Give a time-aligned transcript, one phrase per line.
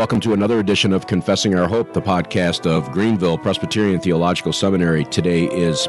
[0.00, 5.04] welcome to another edition of Confessing Our Hope, the podcast of Greenville Presbyterian Theological Seminary.
[5.04, 5.88] Today is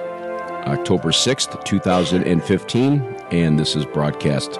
[0.68, 3.01] October 6th, 2015,
[3.32, 4.59] and this is broadcast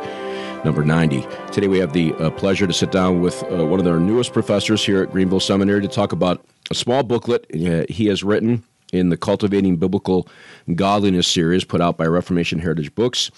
[0.64, 1.27] number 90.
[1.52, 4.32] Today we have the uh, pleasure to sit down with uh, one of our newest
[4.32, 8.63] professors here at Greenville Seminary to talk about a small booklet uh, he has written
[8.94, 10.30] in the Cultivating Biblical
[10.76, 13.30] Godliness series put out by Reformation Heritage Books.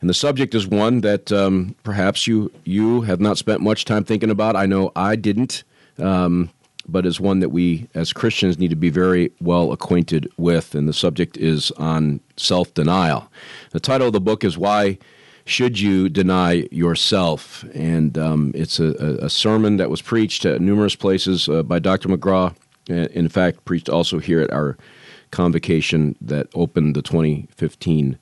[0.00, 4.04] And the subject is one that um, perhaps you you have not spent much time
[4.04, 4.54] thinking about.
[4.54, 5.64] I know I didn't,
[5.98, 6.50] um,
[6.86, 10.74] but is one that we as Christians need to be very well acquainted with.
[10.74, 13.30] And the subject is on self denial.
[13.70, 14.98] The title of the book is Why
[15.44, 17.64] Should You Deny Yourself?
[17.74, 22.08] And um, it's a, a, sermon that was preached at numerous places uh, by Dr.
[22.08, 22.54] McGraw.
[22.88, 24.78] In fact, preached also here at our
[25.30, 28.18] convocation that opened the 2015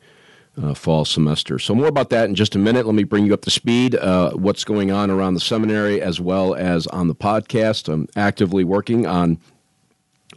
[0.63, 1.59] uh, fall semester.
[1.59, 2.87] So, more about that in just a minute.
[2.87, 3.95] Let me bring you up to speed.
[3.95, 7.93] Uh, what's going on around the seminary as well as on the podcast.
[7.93, 9.39] I'm actively working on,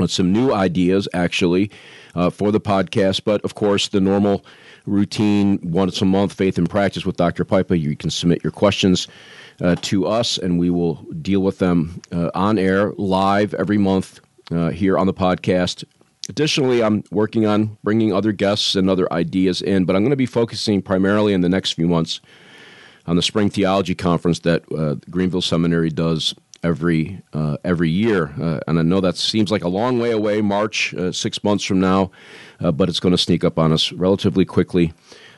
[0.07, 1.69] some new ideas actually
[2.15, 4.45] uh, for the podcast, but of course, the normal
[4.85, 7.43] routine once a month faith and practice with Dr.
[7.43, 7.77] Pipa.
[7.77, 9.07] You can submit your questions.
[9.61, 14.21] Uh, to us, and we will deal with them uh, on air live every month
[14.51, 15.83] uh, here on the podcast
[16.29, 20.15] Additionally, I'm working on bringing other guests and other ideas in, but I'm going to
[20.15, 22.21] be focusing primarily in the next few months
[23.07, 28.31] on the Spring Theology Conference that uh, Greenville Seminary does every uh, every year.
[28.39, 31.63] Uh, and I know that seems like a long way away, March, uh, six months
[31.63, 32.11] from now,
[32.59, 34.93] uh, but it's going to sneak up on us relatively quickly,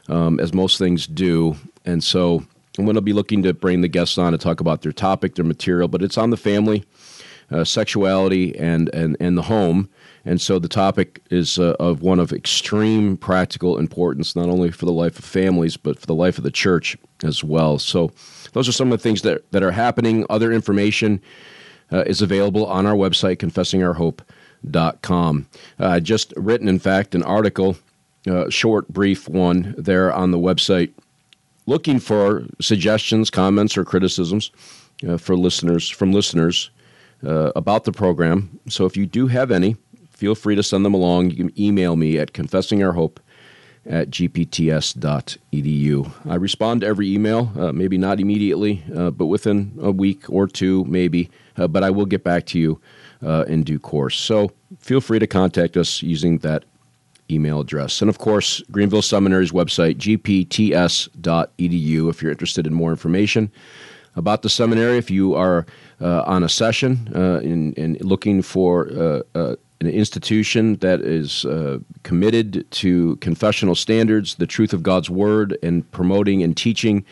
[0.09, 1.55] um, as most things do.
[1.85, 2.45] And so
[2.77, 5.35] I'm going to be looking to bring the guests on to talk about their topic,
[5.35, 6.83] their material, but it's on the family,
[7.49, 9.89] uh, sexuality, and, and, and the home.
[10.23, 14.85] And so the topic is uh, of one of extreme practical importance, not only for
[14.85, 17.79] the life of families, but for the life of the church as well.
[17.79, 18.11] So
[18.53, 20.25] those are some of the things that, that are happening.
[20.29, 21.21] Other information
[21.91, 25.47] uh, is available on our website, confessingourhope.com.
[25.79, 27.77] Uh, just written, in fact, an article,
[28.27, 30.91] uh, short, brief one there on the website,
[31.65, 34.51] looking for suggestions, comments, or criticisms
[35.07, 36.69] uh, for listeners from listeners
[37.25, 38.59] uh, about the program.
[38.67, 39.75] So if you do have any,
[40.21, 41.31] feel free to send them along.
[41.31, 43.17] You can email me at confessingourhope
[43.87, 46.11] at gpts.edu.
[46.29, 50.45] I respond to every email, uh, maybe not immediately, uh, but within a week or
[50.45, 51.31] two, maybe.
[51.57, 52.79] Uh, but I will get back to you
[53.25, 54.15] uh, in due course.
[54.15, 56.65] So feel free to contact us using that
[57.31, 57.99] email address.
[57.99, 61.09] And of course, Greenville Seminary's website, gpts.edu,
[62.11, 63.51] if you're interested in more information
[64.15, 64.99] about the seminary.
[64.99, 65.65] If you are
[65.99, 69.23] uh, on a session and, uh, looking for
[69.81, 75.89] an institution that is uh, committed to confessional standards, the truth of God's word, and
[75.91, 77.03] promoting and teaching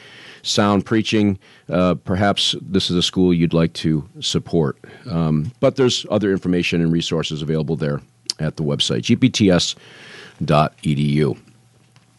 [0.43, 1.39] sound preaching.
[1.67, 4.77] Uh, perhaps this is a school you'd like to support.
[5.09, 8.01] Um, but there's other information and resources available there
[8.39, 9.77] at the website, gpts.edu.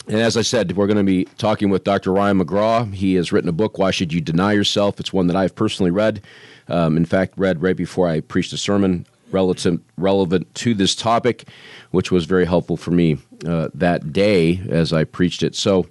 [0.09, 2.13] And as I said, we're going to be talking with Dr.
[2.13, 2.93] Ryan McGraw.
[2.93, 4.99] He has written a book, Why Should You Deny Yourself?
[4.99, 6.23] It's one that I've personally read.
[6.67, 11.49] Um, in fact, read right before I preached a sermon relative, relevant to this topic,
[11.91, 15.55] which was very helpful for me uh, that day as I preached it.
[15.55, 15.87] So,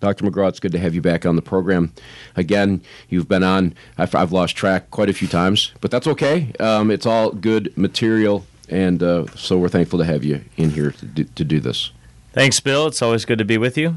[0.00, 0.24] Dr.
[0.24, 1.92] McGraw, it's good to have you back on the program.
[2.34, 6.52] Again, you've been on, I've, I've lost track quite a few times, but that's okay.
[6.58, 10.90] Um, it's all good material, and uh, so we're thankful to have you in here
[10.90, 11.92] to do, to do this.
[12.32, 12.86] Thanks, Bill.
[12.86, 13.96] It's always good to be with you.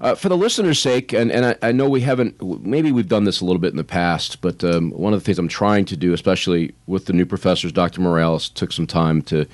[0.00, 3.24] Uh, for the listener's sake, and, and I, I, know we haven't, maybe we've done
[3.24, 5.86] this a little bit in the past, but um, one of the things I'm trying
[5.86, 8.00] to do, especially with the new professors, Dr.
[8.00, 9.44] Morales took some time to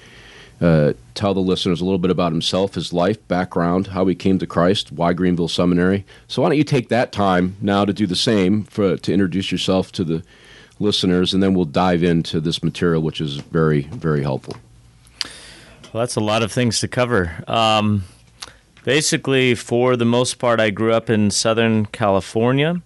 [0.61, 4.39] uh, tell the listeners a little bit about himself, his life, background, how he came
[4.39, 6.05] to Christ, why Greenville Seminary.
[6.29, 9.51] So why don't you take that time now to do the same for to introduce
[9.51, 10.23] yourself to the
[10.79, 14.57] listeners, and then we'll dive into this material, which is very, very helpful.
[15.93, 17.33] Well, that's a lot of things to cover.
[17.47, 18.05] Um,
[18.85, 22.83] Basically, for the most part, I grew up in Southern California.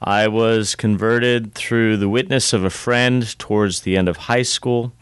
[0.00, 4.92] I was converted through the witness of a friend towards the end of high school.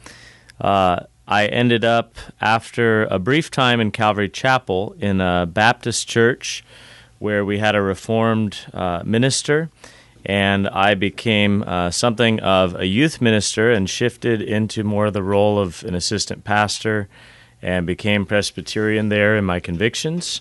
[0.59, 6.65] Uh, I ended up, after a brief time in Calvary Chapel, in a Baptist church
[7.19, 9.69] where we had a Reformed uh, minister,
[10.25, 15.23] and I became uh, something of a youth minister and shifted into more of the
[15.23, 17.07] role of an assistant pastor
[17.67, 20.41] and became Presbyterian there in my convictions,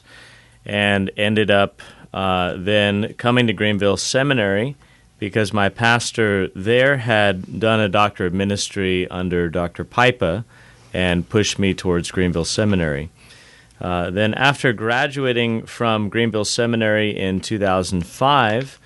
[0.64, 1.82] and ended up
[2.14, 4.76] uh, then coming to Greenville Seminary
[5.18, 9.84] because my pastor there had done a doctor of ministry under Dr.
[9.84, 10.46] Pipa
[10.94, 13.10] and pushed me towards Greenville Seminary.
[13.82, 18.80] Uh, then, after graduating from Greenville Seminary in 2005,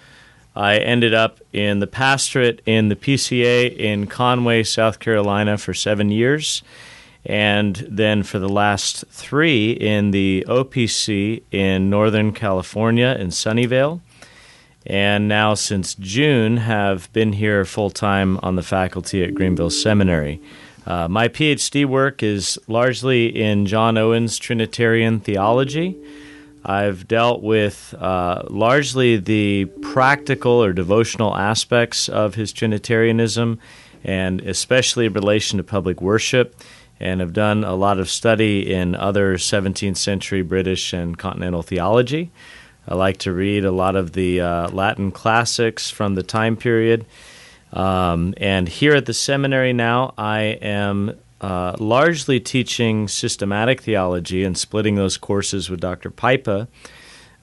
[0.56, 6.10] I ended up in the pastorate in the PCA in Conway, South Carolina for seven
[6.10, 6.64] years.
[7.26, 14.02] And then for the last three in the OPC in Northern California in Sunnyvale.
[14.86, 20.42] And now, since June, have been here full time on the faculty at Greenville Seminary.
[20.88, 25.96] Uh, my PhD work is largely in John Owen's Trinitarian theology.
[26.66, 33.60] I've dealt with uh, largely the practical or devotional aspects of his Trinitarianism,
[34.04, 36.56] and especially in relation to public worship,
[37.00, 42.32] and have done a lot of study in other 17th century British and continental theology.
[42.88, 47.06] I like to read a lot of the uh, Latin classics from the time period.
[47.72, 54.58] Um, and here at the seminary now, I am uh, largely teaching systematic theology and
[54.58, 56.10] splitting those courses with Dr.
[56.10, 56.68] Pipa,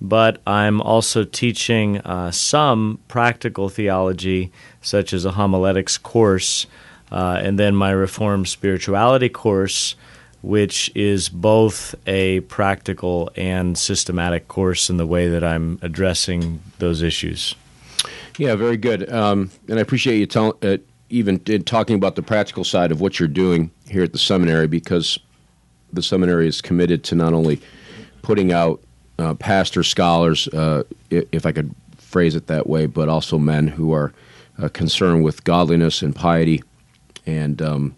[0.00, 4.52] but I'm also teaching uh, some practical theology,
[4.82, 6.66] such as a homiletics course,
[7.10, 9.94] uh, and then my Reformed spirituality course,
[10.42, 17.02] which is both a practical and systematic course in the way that I'm addressing those
[17.02, 17.54] issues.
[18.38, 19.10] Yeah, very good.
[19.10, 20.76] Um, and I appreciate you uh,
[21.08, 25.18] even talking about the practical side of what you're doing here at the seminary, because
[25.92, 27.60] the seminary is committed to not only
[28.22, 28.82] putting out
[29.18, 33.92] uh, pastor scholars, uh, if I could phrase it that way, but also men who
[33.92, 34.12] are
[34.58, 36.62] uh, concerned with godliness and piety.
[37.26, 37.96] And um,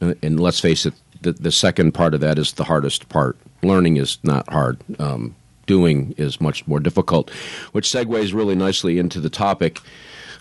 [0.00, 3.36] and let's face it, the, the second part of that is the hardest part.
[3.62, 4.78] Learning is not hard.
[4.98, 5.34] Um,
[5.66, 7.30] doing is much more difficult,
[7.72, 9.80] which segues really nicely into the topic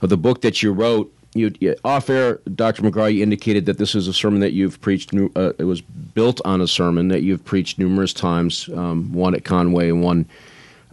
[0.02, 1.12] of the book that you wrote.
[1.34, 1.54] You,
[1.84, 2.84] off air, Dr.
[2.84, 5.14] McGraw, you indicated that this is a sermon that you've preached.
[5.14, 9.44] Uh, it was built on a sermon that you've preached numerous times, um, one at
[9.44, 10.28] Conway and one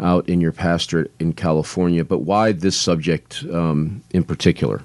[0.00, 2.04] out in your pastorate in California.
[2.04, 4.82] But why this subject um, in particular?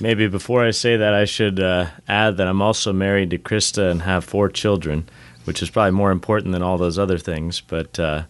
[0.00, 3.90] Maybe before I say that, I should uh, add that I'm also married to Krista
[3.90, 5.08] and have four children
[5.46, 8.24] which is probably more important than all those other things, but uh,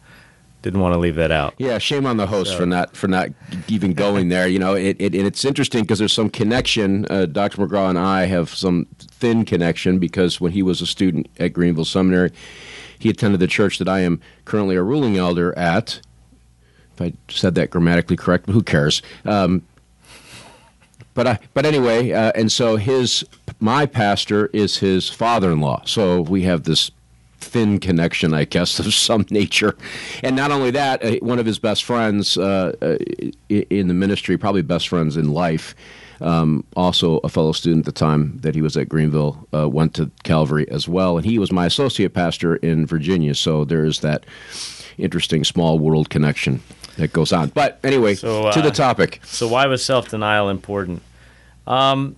[0.60, 1.54] didn't want to leave that out.
[1.56, 2.58] Yeah, shame on the host so.
[2.58, 3.30] for not for not
[3.68, 4.46] even going there.
[4.46, 7.06] You know, it, it it's interesting because there's some connection.
[7.08, 7.66] Uh, Dr.
[7.66, 11.86] McGraw and I have some thin connection because when he was a student at Greenville
[11.86, 12.32] Seminary,
[12.98, 16.00] he attended the church that I am currently a ruling elder at.
[16.94, 19.02] If I said that grammatically correct, who cares?
[19.24, 19.62] Um,
[21.16, 23.24] but I, but anyway, uh, and so his
[23.58, 25.82] my pastor is his father-in-law.
[25.86, 26.90] So we have this
[27.40, 29.76] thin connection, I guess, of some nature.
[30.22, 32.96] And not only that, uh, one of his best friends uh, uh
[33.48, 35.74] in the ministry, probably best friends in life,
[36.20, 39.94] um, also a fellow student at the time that he was at Greenville, uh, went
[39.94, 41.16] to Calvary as well.
[41.16, 43.34] And he was my associate pastor in Virginia.
[43.34, 44.24] So there is that
[44.98, 46.62] interesting small world connection
[46.96, 47.50] that goes on.
[47.50, 49.20] But anyway, so, to the uh, topic.
[49.24, 51.02] So, why was self denial important?
[51.66, 52.16] Um,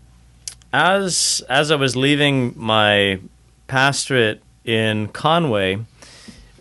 [0.73, 3.21] as as I was leaving my
[3.67, 5.81] pastorate in Conway,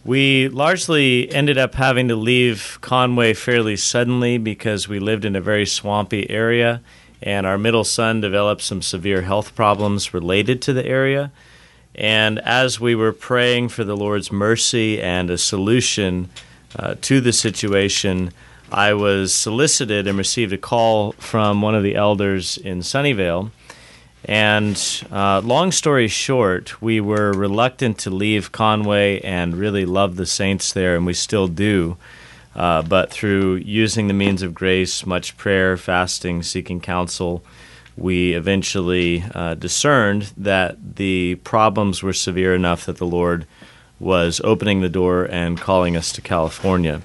[0.04, 5.42] we largely ended up having to leave Conway fairly suddenly because we lived in a
[5.42, 6.82] very swampy area,
[7.22, 11.32] and our middle son developed some severe health problems related to the area.
[11.96, 16.30] And as we were praying for the Lord's mercy and a solution
[16.76, 18.32] uh, to the situation,
[18.72, 23.52] I was solicited and received a call from one of the elders in Sunnyvale
[24.28, 30.26] and uh, long story short, we were reluctant to leave Conway and really loved the
[30.26, 31.98] saints there, and we still do.
[32.58, 37.44] Uh, but through using the means of grace, much prayer, fasting, seeking counsel,
[37.96, 43.46] we eventually uh, discerned that the problems were severe enough that the Lord
[44.00, 47.02] was opening the door and calling us to California.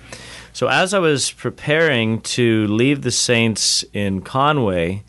[0.54, 5.02] So, as I was preparing to leave the saints in Conway,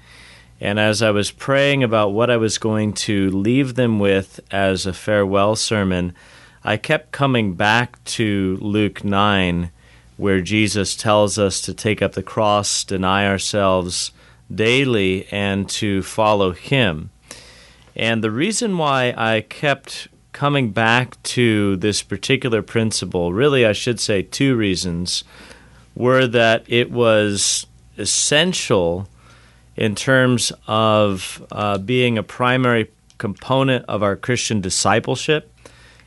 [0.61, 4.85] and as I was praying about what I was going to leave them with as
[4.85, 6.15] a farewell sermon,
[6.63, 9.69] I kept coming back to Luke 9,
[10.23, 14.13] where Jesus tells us to take up the cross, deny ourselves
[14.49, 17.09] daily, and to follow Him.
[17.93, 23.99] And the reason why I kept coming back to this particular principle, really, I should
[23.99, 25.25] say two reasons,
[25.93, 29.09] were that it was essential
[29.75, 35.51] in terms of uh, being a primary component of our Christian discipleship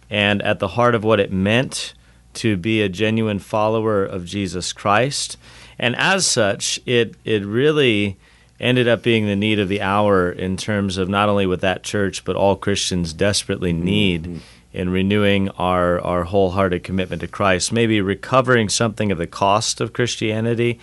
[0.09, 1.93] and at the heart of what it meant
[2.37, 5.37] to be a genuine follower of Jesus Christ.
[5.79, 8.17] And as such, it, it really
[8.59, 11.83] ended up being the need of the hour in terms of not only what that
[11.83, 14.39] church, but all Christians desperately need mm-hmm.
[14.73, 19.93] in renewing our, our wholehearted commitment to Christ, maybe recovering something of the cost of
[19.93, 20.79] Christianity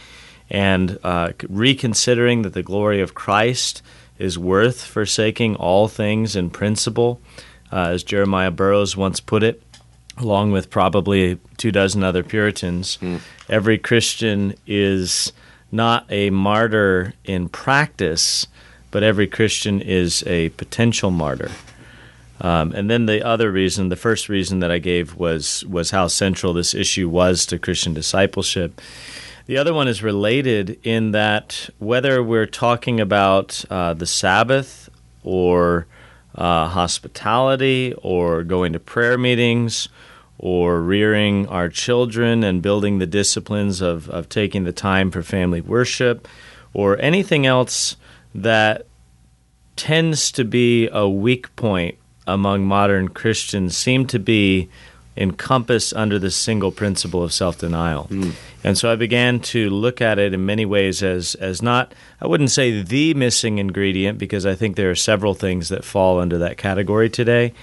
[0.50, 3.81] and uh, reconsidering that the glory of Christ
[4.19, 7.19] is worth forsaking all things in principle,
[7.72, 9.63] uh, as Jeremiah Burroughs once put it,
[10.17, 12.98] along with probably two dozen other Puritans.
[13.01, 13.20] Mm.
[13.50, 15.34] Every Christian is
[15.72, 18.48] not a martyr in practice,
[18.91, 21.51] but every Christian is a potential martyr.
[22.41, 26.08] Um, and then the other reason, the first reason that I gave was was how
[26.08, 28.82] central this issue was to Christian discipleship.
[29.46, 34.89] The other one is related in that whether we're talking about uh, the Sabbath
[35.24, 35.86] or
[36.35, 39.89] uh, hospitality or going to prayer meetings
[40.37, 45.61] or rearing our children and building the disciplines of, of taking the time for family
[45.61, 46.27] worship
[46.73, 47.95] or anything else
[48.33, 48.85] that
[49.75, 54.69] tends to be a weak point among modern Christians seem to be
[55.15, 58.08] encompassed under the single principle of self denial.
[58.10, 58.34] Mm.
[58.63, 62.27] And so I began to look at it in many ways as, as not, I
[62.27, 66.38] wouldn't say the missing ingredient, because I think there are several things that fall under
[66.39, 67.53] that category today.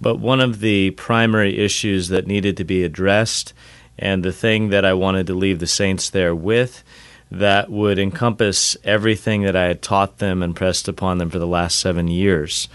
[0.00, 3.52] But one of the primary issues that needed to be addressed,
[3.98, 6.84] and the thing that I wanted to leave the saints there with,
[7.30, 11.46] that would encompass everything that I had taught them and pressed upon them for the
[11.46, 12.68] last seven years.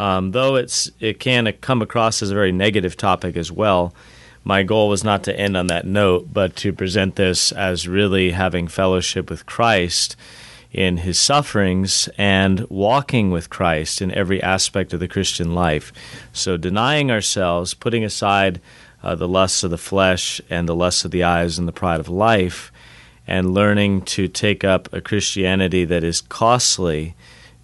[0.00, 3.92] Um, though it's it can come across as a very negative topic as well
[4.44, 8.30] my goal was not to end on that note, but to present this as really
[8.30, 10.16] having fellowship with Christ
[10.72, 15.92] in his sufferings and walking with Christ in every aspect of the Christian life.
[16.32, 18.60] So, denying ourselves, putting aside
[19.02, 22.00] uh, the lusts of the flesh and the lusts of the eyes and the pride
[22.00, 22.72] of life,
[23.26, 27.14] and learning to take up a Christianity that is costly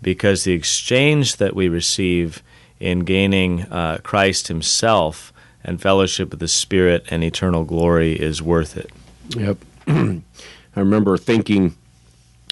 [0.02, 2.42] because the exchange that we receive
[2.78, 5.32] in gaining uh, Christ Himself
[5.64, 8.90] and fellowship with the Spirit and eternal glory is worth it.
[9.30, 9.58] Yep.
[9.86, 11.74] I remember thinking,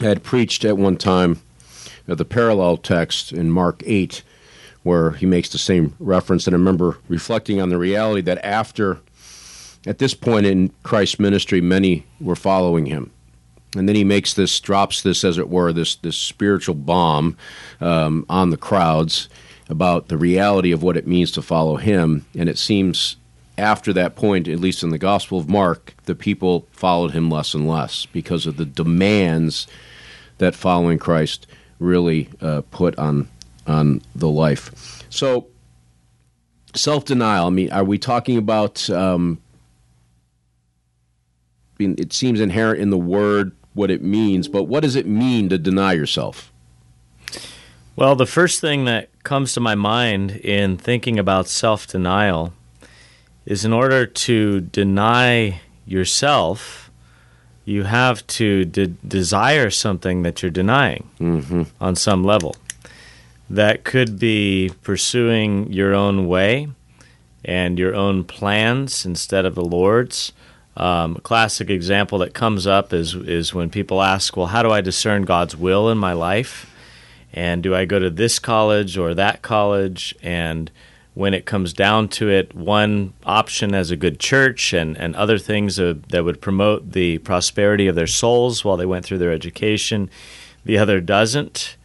[0.00, 1.40] I had preached at one time
[2.06, 4.22] the parallel text in Mark 8,
[4.82, 6.46] where he makes the same reference.
[6.46, 9.00] And I remember reflecting on the reality that after,
[9.86, 13.10] at this point in Christ's ministry, many were following him.
[13.74, 17.36] And then he makes this, drops this, as it were, this, this spiritual bomb
[17.80, 19.28] um, on the crowds
[19.68, 22.26] about the reality of what it means to follow him.
[22.36, 23.16] And it seems
[23.56, 27.54] after that point, at least in the Gospel of Mark, the people followed him less
[27.54, 29.66] and less because of the demands
[30.38, 31.46] that following Christ
[31.78, 33.28] really uh, put on
[33.66, 35.02] on the life.
[35.08, 35.46] So,
[36.74, 37.46] self denial.
[37.46, 38.88] I mean, are we talking about?
[38.90, 39.40] Um,
[41.78, 45.58] it seems inherent in the word what it means, but what does it mean to
[45.58, 46.50] deny yourself?
[47.96, 52.52] Well, the first thing that comes to my mind in thinking about self denial
[53.46, 56.90] is in order to deny yourself,
[57.64, 61.62] you have to de- desire something that you're denying mm-hmm.
[61.80, 62.56] on some level.
[63.48, 66.68] That could be pursuing your own way
[67.44, 70.32] and your own plans instead of the Lord's.
[70.76, 74.70] Um, a classic example that comes up is is when people ask, "Well, how do
[74.70, 76.70] I discern God's will in my life?"
[77.34, 80.14] and do I go to this college or that college?
[80.22, 80.70] And
[81.14, 85.36] when it comes down to it, one option has a good church and, and other
[85.36, 90.08] things that would promote the prosperity of their souls while they went through their education.
[90.64, 91.76] The other doesn't,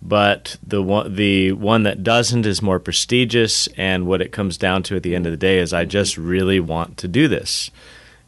[0.00, 3.66] but the one, the one that doesn't is more prestigious.
[3.76, 6.16] And what it comes down to at the end of the day is I just
[6.16, 7.72] really want to do this.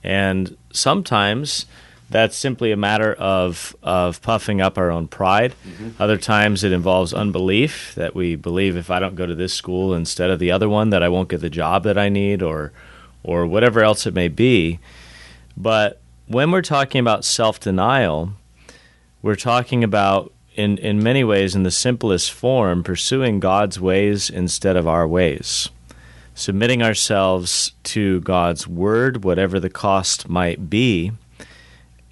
[0.05, 1.67] And sometimes
[2.11, 5.55] that's simply a matter of of puffing up our own pride.
[5.67, 6.03] Mm-hmm.
[6.03, 9.95] Other times it involves unbelief that we believe if I don't go to this school
[9.95, 12.73] instead of the other one that I won't get the job that I need or
[13.23, 14.79] or whatever else it may be.
[15.57, 18.33] But when we're talking about self-denial,
[19.23, 24.77] we're talking about in in many ways in the simplest form pursuing God's ways instead
[24.77, 25.71] of our ways.
[26.35, 31.13] Submitting ourselves to God's word whatever the cost might be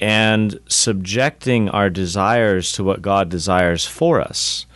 [0.03, 4.67] and subjecting our desires to what God desires for us.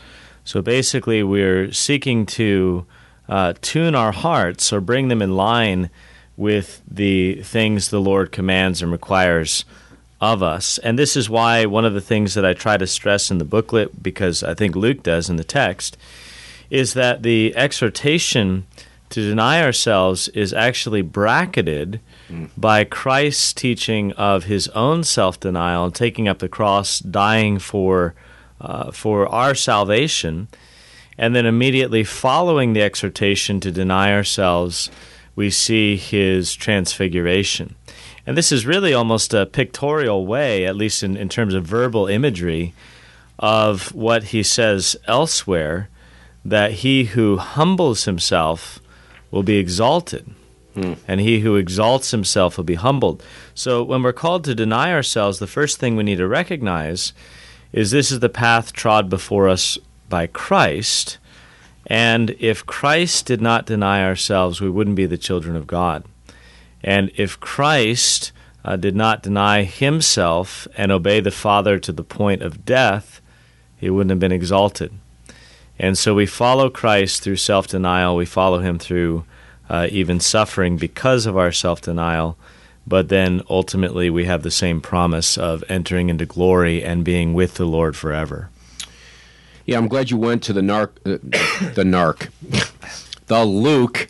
[0.45, 2.87] So basically, we're seeking to
[3.29, 5.91] uh, tune our hearts or bring them in line
[6.37, 9.65] with the things the Lord commands and requires
[10.21, 10.79] of us.
[10.79, 13.45] And this is why one of the things that I try to stress in the
[13.45, 15.97] booklet, because I think Luke does in the text,
[16.71, 18.67] is that the exhortation
[19.11, 22.51] to deny ourselves is actually bracketed mm.
[22.57, 28.15] by Christ's teaching of his own self denial, and taking up the cross, dying for,
[28.61, 30.49] uh, for our salvation.
[31.19, 34.91] And then immediately following the exhortation to deny ourselves,
[35.35, 37.75] we see his transfiguration.
[38.27, 42.07] And this is really almost a pictorial way, at least in, in terms of verbal
[42.07, 42.75] imagery,
[43.39, 45.89] of what he says elsewhere
[46.45, 48.81] that he who humbles himself
[49.37, 50.25] will be exalted.
[50.73, 50.95] Hmm.
[51.07, 53.23] And he who exalts himself will be humbled.
[53.55, 57.13] So, when we're called to deny ourselves, the first thing we need to recognize
[57.71, 59.77] is this is the path trod before us
[60.09, 61.19] by Christ.
[61.87, 66.05] And if Christ did not deny ourselves, we wouldn't be the children of God.
[66.83, 68.33] And if Christ
[68.65, 73.21] uh, did not deny himself and obey the Father to the point of death,
[73.77, 74.93] he wouldn't have been exalted.
[75.79, 78.17] And so we follow Christ through self denial.
[78.17, 79.25] We follow him through
[79.69, 82.37] uh, even suffering because of our self denial.
[82.87, 87.55] But then ultimately we have the same promise of entering into glory and being with
[87.55, 88.49] the Lord forever.
[89.65, 91.19] Yeah, I'm glad you went to the narc, uh,
[91.75, 92.29] the narc,
[93.27, 94.09] the Luke.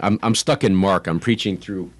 [0.00, 1.06] I'm I'm stuck in Mark.
[1.06, 1.90] I'm preaching through.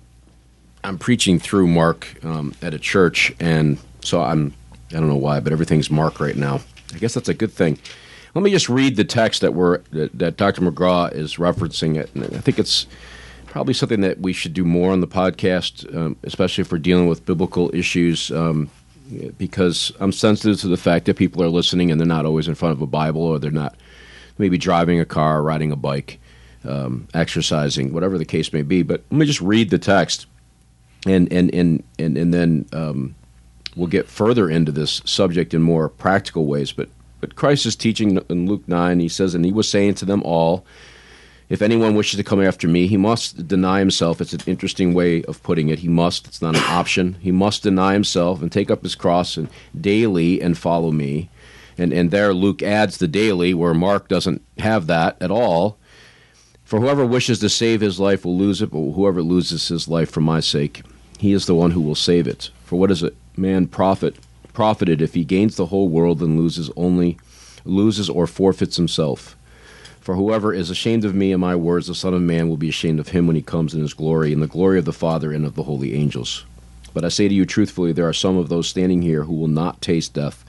[0.83, 4.52] I'm preaching through Mark um, at a church, and so I'm.
[4.90, 6.61] I don't know why, but everything's Mark right now.
[6.92, 7.78] I guess that's a good thing.
[8.35, 10.63] Let me just read the text that we're that, that Dr.
[10.63, 12.87] McGraw is referencing it, and I think it's
[13.47, 17.09] probably something that we should do more on the podcast, um, especially if we're dealing
[17.09, 18.31] with biblical issues.
[18.31, 18.71] Um,
[19.39, 22.55] because I'm sensitive to the fact that people are listening and they're not always in
[22.55, 23.75] front of a Bible or they're not
[24.39, 26.21] maybe driving a car, riding a bike,
[26.65, 28.83] um, exercising, whatever the case may be.
[28.83, 30.27] But let me just read the text,
[31.07, 33.15] and and and and, and then um,
[33.77, 36.73] we'll get further into this subject in more practical ways.
[36.73, 36.89] But
[37.21, 40.23] but Christ is teaching in Luke 9, he says, And he was saying to them
[40.23, 40.65] all,
[41.49, 44.21] If anyone wishes to come after me, he must deny himself.
[44.21, 45.81] It's an interesting way of putting it.
[45.81, 47.15] He must, it's not an option.
[47.21, 49.49] He must deny himself and take up his cross and
[49.79, 51.29] daily and follow me.
[51.77, 55.79] And, and there Luke adds the daily, where Mark doesn't have that at all.
[56.65, 60.11] For whoever wishes to save his life will lose it, but whoever loses his life
[60.11, 60.83] for my sake,
[61.19, 62.50] he is the one who will save it.
[62.65, 64.17] For what is a man profit
[64.61, 67.17] profited if he gains the whole world and loses only
[67.65, 69.35] loses or forfeits himself.
[70.03, 72.69] For whoever is ashamed of me and my words, the Son of Man will be
[72.69, 75.33] ashamed of him when he comes in his glory, and the glory of the Father
[75.33, 76.45] and of the holy angels.
[76.93, 79.49] But I say to you truthfully, there are some of those standing here who will
[79.49, 80.45] not taste death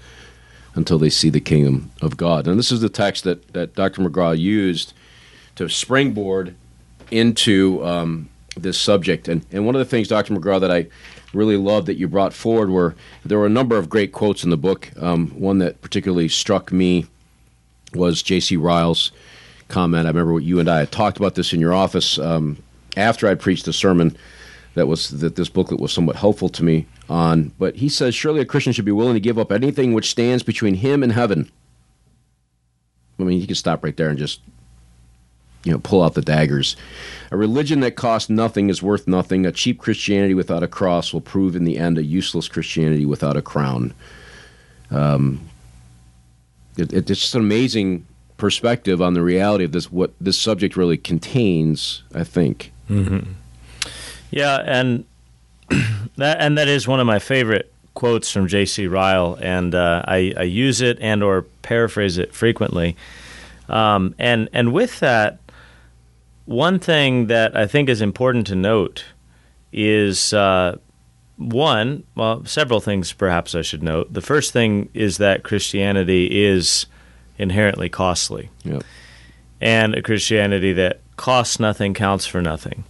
[0.76, 2.50] until they see the kingdom of God.
[2.50, 4.02] And this is the text that, that Dr.
[4.02, 4.92] McGraw used
[5.56, 6.54] to springboard
[7.12, 9.30] into um, this subject.
[9.30, 10.34] And, and one of the things, Dr.
[10.34, 10.88] McGraw, that I
[11.34, 14.50] really loved that you brought forward were there were a number of great quotes in
[14.50, 14.92] the book.
[15.00, 17.06] Um, one that particularly struck me
[17.94, 18.58] was J.C.
[18.58, 19.12] Ryle's
[19.68, 20.06] comment.
[20.06, 22.62] I remember what you and I had talked about this in your office um,
[22.98, 24.16] after I preached a sermon
[24.76, 27.52] that was that this booklet was somewhat helpful to me on.
[27.58, 30.44] But he says surely a Christian should be willing to give up anything which stands
[30.44, 31.52] between him and heaven.
[33.20, 34.42] I mean, you can stop right there and just
[35.64, 36.76] you know pull out the daggers.
[37.32, 39.46] A religion that costs nothing is worth nothing.
[39.46, 43.38] A cheap Christianity without a cross will prove in the end a useless Christianity without
[43.38, 43.94] a crown.
[44.90, 45.42] Um,
[46.78, 48.06] it, it's just an amazing
[48.38, 52.04] perspective on the reality of this what this subject really contains.
[52.14, 52.72] I think.
[52.90, 53.32] Mm-hmm.
[54.32, 55.06] Yeah, and
[56.18, 58.88] that and that is one of my favorite quotes from J.C.
[58.88, 62.96] Ryle, and uh, I, I, use it and or paraphrase it frequently.
[63.70, 65.41] Um, and and with that,
[66.52, 69.06] one thing that I think is important to note
[69.72, 70.78] is uh,
[71.38, 74.14] one, well, several things perhaps I should note.
[74.14, 76.86] The first thing is that Christianity is
[77.38, 78.50] inherently costly.
[78.64, 78.84] Yep.
[79.60, 82.84] And a Christianity that costs nothing counts for nothing.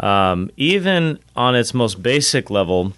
[0.00, 2.92] Um, even on its most basic level,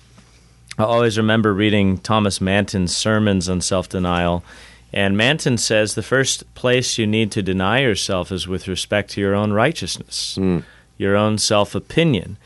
[0.78, 4.44] I always remember reading Thomas Manton's sermons on self denial
[4.92, 9.20] and Manton says the first place you need to deny yourself is with respect to
[9.20, 10.64] your own righteousness, mm.
[10.96, 12.38] your own self opinion.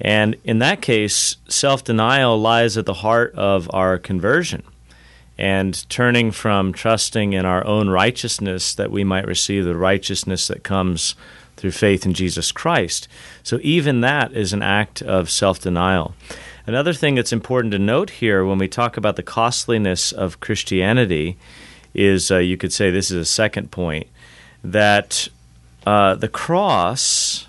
[0.00, 4.62] And in that case, self denial lies at the heart of our conversion
[5.36, 10.62] and turning from trusting in our own righteousness that we might receive the righteousness that
[10.62, 11.14] comes
[11.56, 13.08] through faith in Jesus Christ.
[13.42, 16.14] So, even that is an act of self denial.
[16.66, 21.36] Another thing that's important to note here when we talk about the costliness of Christianity
[21.94, 24.06] is uh, you could say this is a second point
[24.62, 25.28] that
[25.86, 27.46] uh, the cross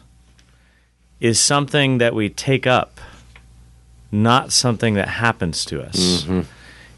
[1.20, 3.00] is something that we take up,
[4.12, 6.24] not something that happens to us.
[6.24, 6.42] Mm-hmm.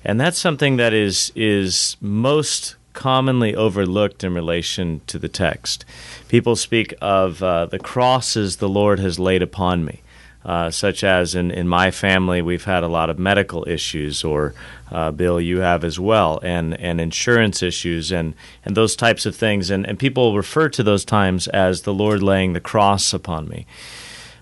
[0.06, 5.84] And that's something that is is most commonly overlooked in relation to the text.
[6.28, 10.03] People speak of uh, the crosses the Lord has laid upon me.
[10.46, 14.54] Uh, such as in, in my family, we've had a lot of medical issues, or
[14.92, 18.34] uh, Bill, you have as well, and, and insurance issues, and,
[18.66, 19.70] and those types of things.
[19.70, 23.66] And, and people refer to those times as the Lord laying the cross upon me.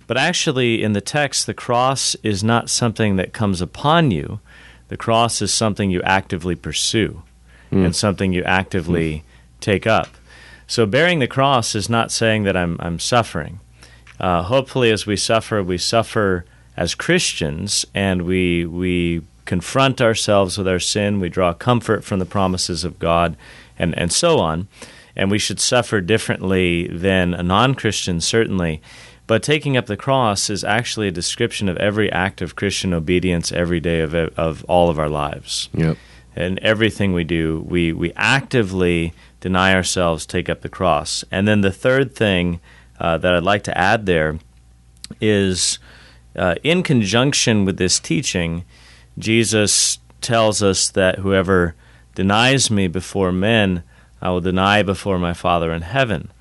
[0.08, 4.40] But actually, in the text, the cross is not something that comes upon you.
[4.88, 7.22] The cross is something you actively pursue
[7.72, 7.86] Mm.
[7.86, 9.24] and something you actively
[9.62, 10.10] take up.
[10.68, 13.62] So, bearing the cross is not saying that I'm, I'm suffering.
[14.22, 16.46] Uh, hopefully, as we suffer, we suffer
[16.78, 22.26] as Christians and we, we confront ourselves with our sin, we draw comfort from the
[22.26, 23.36] promises of God,
[23.80, 24.68] and, and so on.
[25.16, 28.80] And we should suffer differently than a non Christian, certainly.
[29.26, 33.52] But taking up the cross is actually a description of every act of Christian obedience
[33.52, 35.68] every day of, of all of our lives.
[35.74, 35.98] Yep.
[36.36, 41.26] And everything we do, we, we actively deny ourselves, take up the cross.
[41.32, 42.62] And then the third thing
[43.02, 44.38] uh, that I'd like to add there
[45.20, 45.80] is
[46.36, 48.64] uh, in conjunction with this teaching,
[49.18, 51.76] Jesus tells us that whoever
[52.14, 53.84] denies me before men,
[54.22, 56.32] I will deny before my Father in heaven.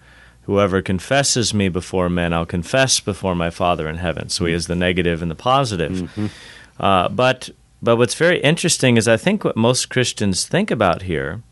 [0.42, 4.28] Whoever confesses me before men, I'll confess before my Father in heaven.
[4.28, 6.10] So he has the negative and the positive.
[6.78, 7.50] Uh, but
[7.82, 11.42] but what's very interesting is I think what most Christians think about here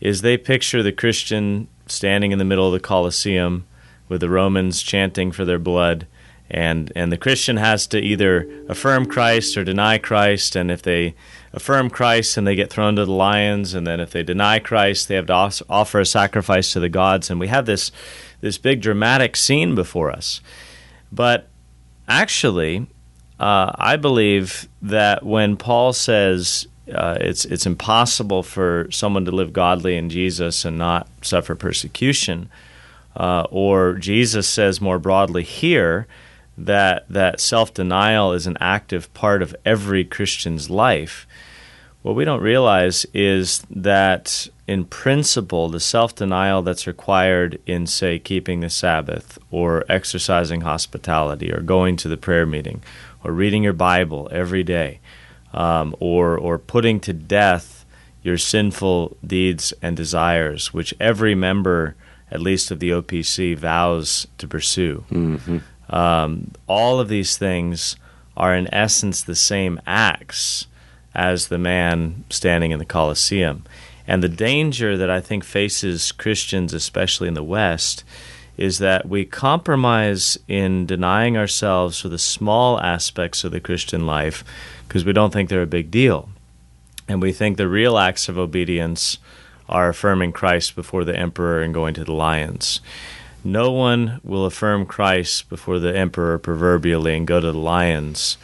[0.00, 3.64] is they picture the Christian standing in the middle of the Colosseum
[4.08, 6.06] with the Romans chanting for their blood.
[6.50, 10.56] And, and the Christian has to either affirm Christ or deny Christ.
[10.56, 11.14] And if they
[11.52, 13.74] affirm Christ, then they get thrown to the lions.
[13.74, 17.28] And then if they deny Christ, they have to offer a sacrifice to the gods.
[17.28, 17.92] And we have this,
[18.40, 20.40] this big dramatic scene before us.
[21.12, 21.48] But
[22.08, 22.86] actually,
[23.38, 29.52] uh, I believe that when Paul says uh, it's it's impossible for someone to live
[29.52, 32.48] godly in Jesus and not suffer persecution,
[33.18, 36.06] uh, or Jesus says more broadly here
[36.56, 41.26] that that self denial is an active part of every Christian's life.
[42.02, 48.18] What we don't realize is that, in principle, the self denial that's required in, say,
[48.18, 52.82] keeping the Sabbath, or exercising hospitality, or going to the prayer meeting,
[53.24, 55.00] or reading your Bible every day,
[55.52, 57.84] um, or, or putting to death
[58.22, 61.96] your sinful deeds and desires, which every member,
[62.30, 65.04] at least of the OPC, vows to pursue.
[65.10, 65.58] Mm-hmm.
[65.94, 67.96] Um, all of these things
[68.36, 70.66] are, in essence, the same acts
[71.14, 73.64] as the man standing in the Colosseum.
[74.06, 78.04] And the danger that I think faces Christians, especially in the West,
[78.56, 84.44] is that we compromise in denying ourselves for the small aspects of the Christian life
[84.86, 86.28] because we don't think they're a big deal.
[87.06, 89.18] And we think the real acts of obedience
[89.68, 92.80] are affirming Christ before the emperor and going to the lions.
[93.44, 98.36] No one will affirm Christ before the emperor proverbially and go to the lions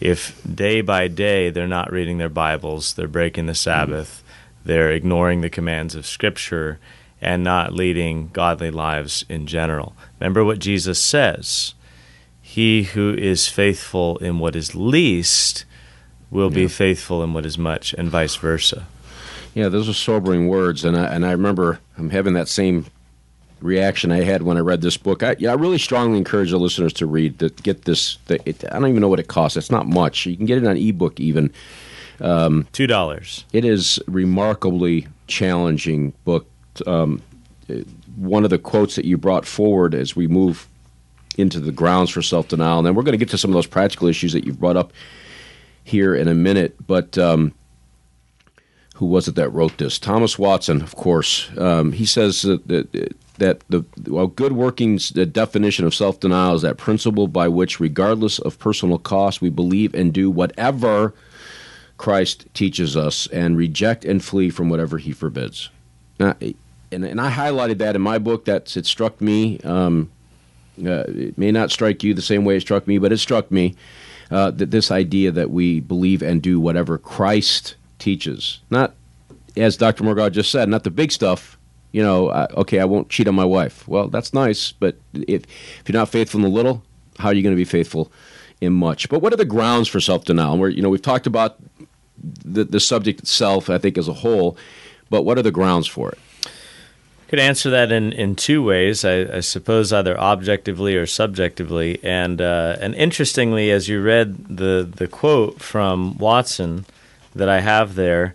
[0.00, 4.24] if day by day they're not reading their Bibles, they're breaking the Sabbath,
[4.64, 6.78] they're ignoring the commands of Scripture,
[7.20, 9.94] and not leading godly lives in general.
[10.18, 11.74] Remember what Jesus says
[12.40, 15.66] He who is faithful in what is least
[16.30, 18.86] will be faithful in what is much, and vice versa.
[19.54, 22.86] Yeah, those are sobering words, and I, and I remember I'm having that same
[23.60, 25.22] reaction I had when I read this book.
[25.22, 28.18] I, yeah, I really strongly encourage the listeners to read to get this.
[28.26, 29.56] The, it, I don't even know what it costs.
[29.56, 30.26] It's not much.
[30.26, 31.52] You can get it on ebook even.
[32.72, 33.44] Two dollars.
[33.52, 36.46] It is remarkably challenging book.
[36.86, 37.22] Um,
[38.16, 40.68] one of the quotes that you brought forward as we move
[41.38, 43.54] into the grounds for self denial, and then we're going to get to some of
[43.54, 44.92] those practical issues that you've brought up
[45.84, 46.76] here in a minute.
[46.86, 47.54] But um,
[49.00, 49.98] who was it that wrote this?
[49.98, 51.50] Thomas Watson, of course.
[51.56, 56.54] Um, he says that, that, that the well, good working the definition of self denial
[56.54, 61.14] is that principle by which, regardless of personal cost, we believe and do whatever
[61.96, 65.70] Christ teaches us and reject and flee from whatever he forbids.
[66.18, 66.36] Now,
[66.92, 68.44] and, and I highlighted that in my book.
[68.44, 69.60] That's it struck me.
[69.60, 70.10] Um,
[70.78, 73.50] uh, it may not strike you the same way it struck me, but it struck
[73.50, 73.76] me
[74.30, 78.94] uh, that this idea that we believe and do whatever Christ teaches, not
[79.56, 80.04] as Dr.
[80.04, 81.58] Morgaw just said, not the big stuff.
[81.92, 83.86] You know, okay, I won't cheat on my wife.
[83.88, 86.84] Well, that's nice, but if if you're not faithful in the little,
[87.18, 88.12] how are you going to be faithful
[88.60, 89.08] in much?
[89.08, 90.56] But what are the grounds for self denial?
[90.56, 91.56] Where you know we've talked about
[92.44, 94.56] the the subject itself, I think as a whole,
[95.08, 96.18] but what are the grounds for it?
[97.28, 102.00] Could answer that in, in two ways, I, I suppose, either objectively or subjectively.
[102.02, 106.86] And uh, and interestingly, as you read the the quote from Watson
[107.34, 108.34] that I have there,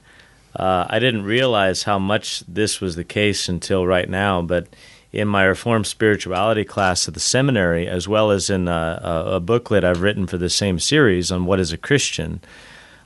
[0.56, 4.42] uh, I didn't realize how much this was the case until right now.
[4.42, 4.68] But
[5.12, 9.40] in my Reformed Spirituality class at the seminary, as well as in a, a, a
[9.40, 12.42] booklet I've written for the same series on what is a Christian,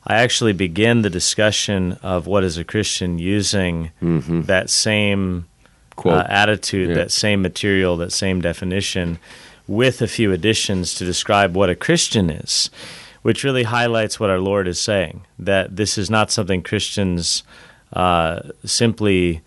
[0.08, 5.46] I actually begin the discussion of what is a Christian using that same
[5.96, 6.14] Quote.
[6.14, 6.96] uh, attitude, Yeah.
[6.96, 9.20] that same material, that same definition,
[9.68, 12.72] with a few additions to describe what a Christian is,
[13.22, 17.44] which really highlights what our Lord is saying that this is not something Christians
[17.94, 19.42] uh, simply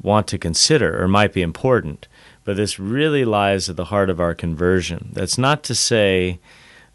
[0.00, 2.06] want to consider or might be important,
[2.44, 5.10] but this really lies at the heart of our conversion.
[5.12, 6.38] That's not to say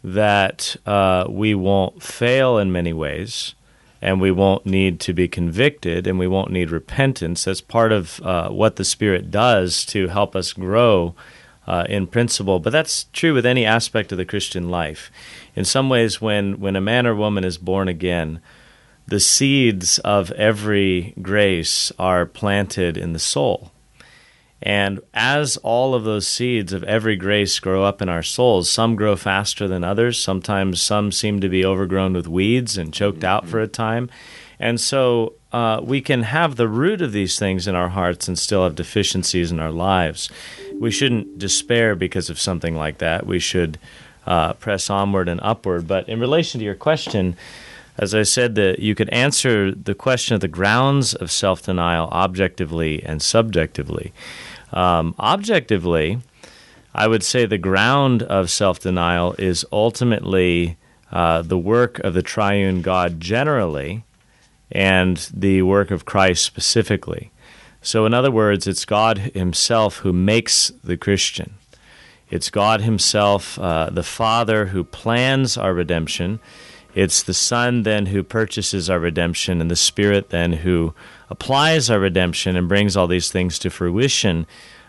[0.02, 3.54] that uh, we won't fail in many ways
[4.02, 7.44] and we won't need to be convicted and we won't need repentance.
[7.44, 11.14] That's part of uh, what the Spirit does to help us grow
[11.66, 12.60] uh, in principle.
[12.60, 15.10] But that's true with any aspect of the Christian life.
[15.54, 18.40] In some ways, when, when a man or woman is born again,
[19.06, 23.70] the seeds of every grace are planted in the soul.
[24.62, 28.96] And as all of those seeds of every grace grow up in our souls, some
[28.96, 30.18] grow faster than others.
[30.18, 33.26] Sometimes some seem to be overgrown with weeds and choked mm-hmm.
[33.26, 34.08] out for a time.
[34.58, 38.38] And so uh, we can have the root of these things in our hearts and
[38.38, 40.30] still have deficiencies in our lives.
[40.80, 43.26] We shouldn't despair because of something like that.
[43.26, 43.78] We should
[44.26, 45.86] uh, press onward and upward.
[45.86, 47.36] But in relation to your question,
[47.96, 52.08] as I said, that you could answer the question of the grounds of self denial
[52.08, 54.12] objectively and subjectively.
[54.72, 56.18] Um, objectively,
[56.94, 60.76] I would say the ground of self denial is ultimately
[61.12, 64.04] uh, the work of the triune God generally
[64.72, 67.30] and the work of Christ specifically.
[67.80, 71.54] So, in other words, it's God Himself who makes the Christian.
[72.34, 76.40] It's God Himself, uh, the Father, who plans our redemption.
[76.92, 80.94] It's the Son then who purchases our redemption, and the Spirit then who
[81.30, 84.48] applies our redemption and brings all these things to fruition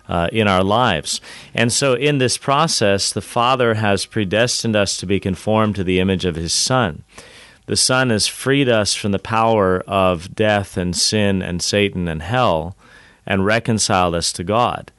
[0.10, 1.21] uh, in our lives.
[1.53, 5.99] And so, in this process, the Father has predestined us to be conformed to the
[5.99, 7.03] image of His Son.
[7.67, 12.23] The Son has freed us from the power of death and sin and Satan and
[12.23, 12.75] hell
[13.23, 14.91] and reconciled us to God.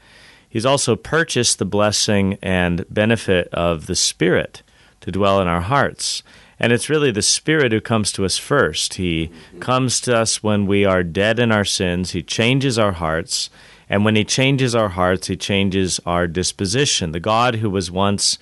[0.57, 4.62] He's also purchased the blessing and benefit of the Spirit
[5.03, 6.23] to dwell in our hearts.
[6.59, 8.95] And it's really the Spirit who comes to us first.
[8.95, 12.12] He comes to us when we are dead in our sins.
[12.12, 13.51] He changes our hearts.
[13.90, 17.12] And when He changes our hearts, He changes our disposition.
[17.12, 18.38] The God who was once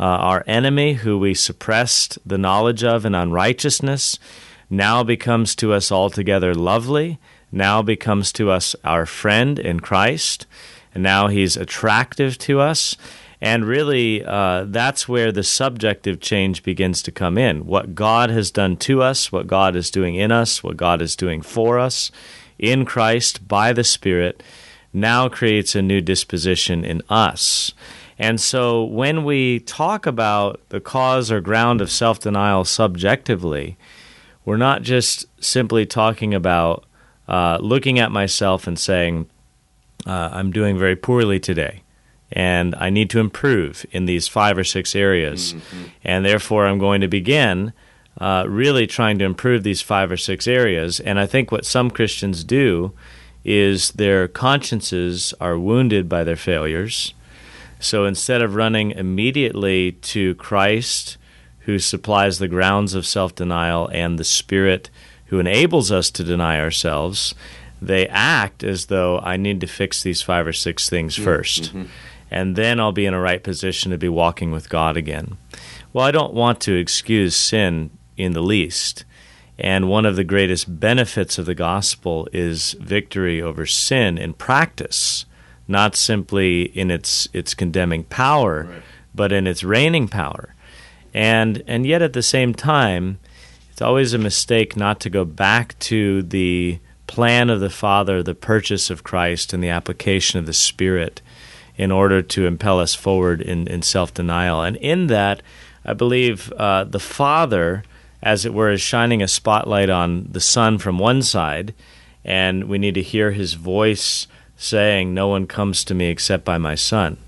[0.00, 4.18] uh, our enemy, who we suppressed the knowledge of in unrighteousness,
[4.68, 7.20] now becomes to us altogether lovely,
[7.52, 10.44] now becomes to us our friend in Christ,
[10.94, 12.96] and now He's attractive to us.
[13.40, 17.66] And really, uh, that's where the subjective change begins to come in.
[17.66, 21.16] What God has done to us, what God is doing in us, what God is
[21.16, 22.12] doing for us
[22.56, 24.44] in Christ by the Spirit,
[24.92, 27.72] now creates a new disposition in us.
[28.16, 33.76] And so when we talk about the cause or ground of self denial subjectively,
[34.44, 36.84] we're not just simply talking about
[37.26, 39.28] uh, looking at myself and saying,
[40.06, 41.82] uh, I'm doing very poorly today
[42.32, 45.52] and I need to improve in these five or six areas.
[45.52, 45.84] Mm-hmm.
[46.02, 47.72] And therefore, I'm going to begin
[48.18, 50.98] uh, really trying to improve these five or six areas.
[50.98, 52.92] And I think what some Christians do
[53.44, 57.14] is their consciences are wounded by their failures.
[57.80, 61.18] So instead of running immediately to Christ,
[61.60, 64.88] who supplies the grounds of self denial, and the Spirit
[65.26, 67.34] who enables us to deny ourselves,
[67.86, 71.84] they act as though I need to fix these five or six things 1st mm-hmm
[72.32, 75.36] and then I'll be in a right position to be walking with God again.
[75.92, 79.04] Well, I don't want to excuse sin in the least.
[79.58, 85.26] And one of the greatest benefits of the gospel is victory over sin in practice,
[85.68, 88.82] not simply in its its condemning power, right.
[89.14, 90.54] but in its reigning power.
[91.12, 93.18] And and yet at the same time,
[93.70, 98.34] it's always a mistake not to go back to the plan of the Father, the
[98.34, 101.20] purchase of Christ, and the application of the Spirit
[101.76, 104.62] in order to impel us forward in, in self denial.
[104.62, 105.42] And in that,
[105.84, 107.82] I believe uh, the Father,
[108.22, 111.74] as it were, is shining a spotlight on the Son from one side,
[112.24, 116.58] and we need to hear his voice saying, No one comes to me except by
[116.58, 117.18] my Son.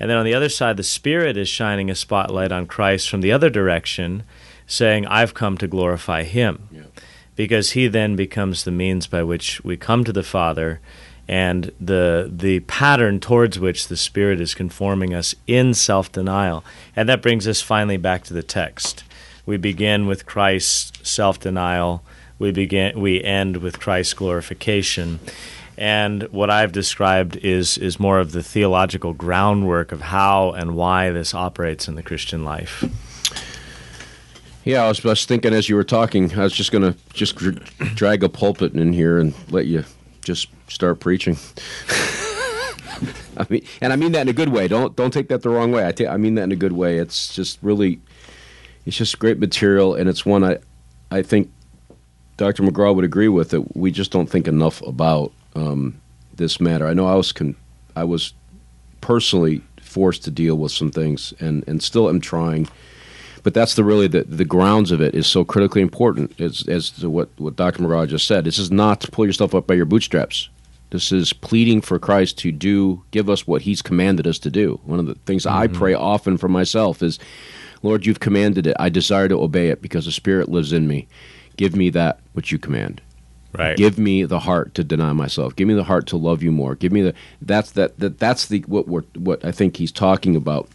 [0.00, 3.20] And then on the other side, the Spirit is shining a spotlight on Christ from
[3.20, 4.24] the other direction,
[4.66, 6.68] saying, I've come to glorify him.
[6.72, 6.82] Yeah.
[7.36, 10.80] Because he then becomes the means by which we come to the Father
[11.26, 16.64] and the the pattern towards which the spirit is conforming us in self-denial.
[16.94, 19.04] And that brings us finally back to the text.
[19.46, 22.02] We begin with Christ's self-denial.
[22.38, 25.20] We begin we end with Christ's glorification.
[25.76, 31.10] And what I've described is is more of the theological groundwork of how and why
[31.10, 32.84] this operates in the Christian life
[34.64, 37.36] yeah, I was, just thinking as you were talking, I was just going to just
[37.94, 39.84] drag a pulpit in here and let you
[40.22, 41.36] just start preaching.
[43.36, 44.68] I mean, and I mean that in a good way.
[44.68, 45.84] Don't don't take that the wrong way.
[45.84, 46.98] I I mean that in a good way.
[46.98, 48.00] It's just really,
[48.86, 50.58] it's just great material, and it's one I,
[51.10, 51.50] I think,
[52.36, 52.62] Dr.
[52.62, 53.76] McGraw would agree with that.
[53.76, 56.00] We just don't think enough about um,
[56.34, 56.86] this matter.
[56.86, 57.56] I know I was con-
[57.96, 58.32] I was
[59.00, 62.68] personally forced to deal with some things, and and still am trying.
[63.44, 66.90] But that's the really the, the grounds of it is so critically important as as
[66.90, 67.82] to what what Dr.
[67.82, 68.44] McGraw just said.
[68.44, 70.48] This is not to pull yourself up by your bootstraps.
[70.90, 74.80] This is pleading for Christ to do, give us what He's commanded us to do.
[74.84, 75.76] One of the things I mm-hmm.
[75.76, 77.18] pray often for myself is,
[77.82, 78.76] Lord, you've commanded it.
[78.78, 81.08] I desire to obey it because the Spirit lives in me.
[81.56, 83.02] Give me that which you command.
[83.52, 83.76] Right.
[83.76, 85.54] Give me the heart to deny myself.
[85.56, 86.76] Give me the heart to love you more.
[86.76, 90.34] Give me the that's that, that that's the what we're, what I think he's talking
[90.34, 90.68] about.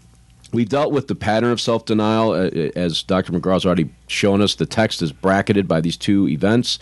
[0.52, 3.34] We dealt with the pattern of self denial uh, as Dr.
[3.34, 4.56] McGraw's already shown us.
[4.56, 6.80] The text is bracketed by these two events,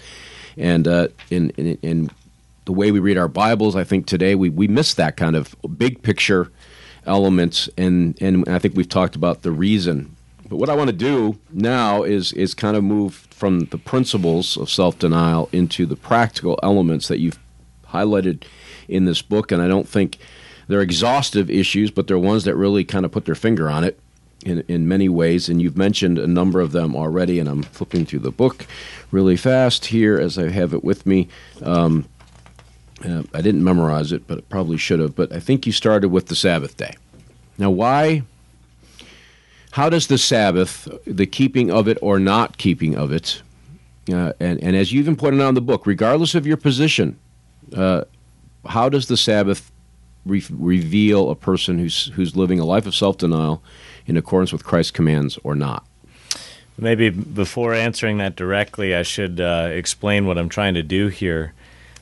[0.58, 2.12] and uh, in, in in
[2.65, 5.56] the way we read our Bibles, I think today we we miss that kind of
[5.77, 6.51] big picture
[7.06, 10.15] elements, and and I think we've talked about the reason.
[10.49, 14.58] But what I want to do now is is kind of move from the principles
[14.58, 17.39] of self denial into the practical elements that you've
[17.88, 18.43] highlighted
[18.88, 20.17] in this book, and I don't think
[20.67, 23.99] they're exhaustive issues, but they're ones that really kind of put their finger on it
[24.45, 25.49] in, in many ways.
[25.49, 28.65] And you've mentioned a number of them already, and I'm flipping through the book
[29.12, 31.30] really fast here as I have it with me.
[31.62, 32.08] Um,
[33.06, 35.15] uh, I didn't memorize it, but probably should have.
[35.15, 36.95] But I think you started with the Sabbath day.
[37.58, 38.23] Now, why?
[39.71, 43.43] How does the Sabbath, the keeping of it or not keeping of it,
[44.12, 47.19] uh, and, and as you even pointed out in the book, regardless of your position,
[47.75, 48.06] uh,
[48.65, 49.71] how does the Sabbath
[50.28, 53.63] re- reveal a person who's who's living a life of self denial
[54.06, 55.86] in accordance with Christ's commands or not?
[56.78, 61.54] Maybe before answering that directly, I should uh, explain what I'm trying to do here.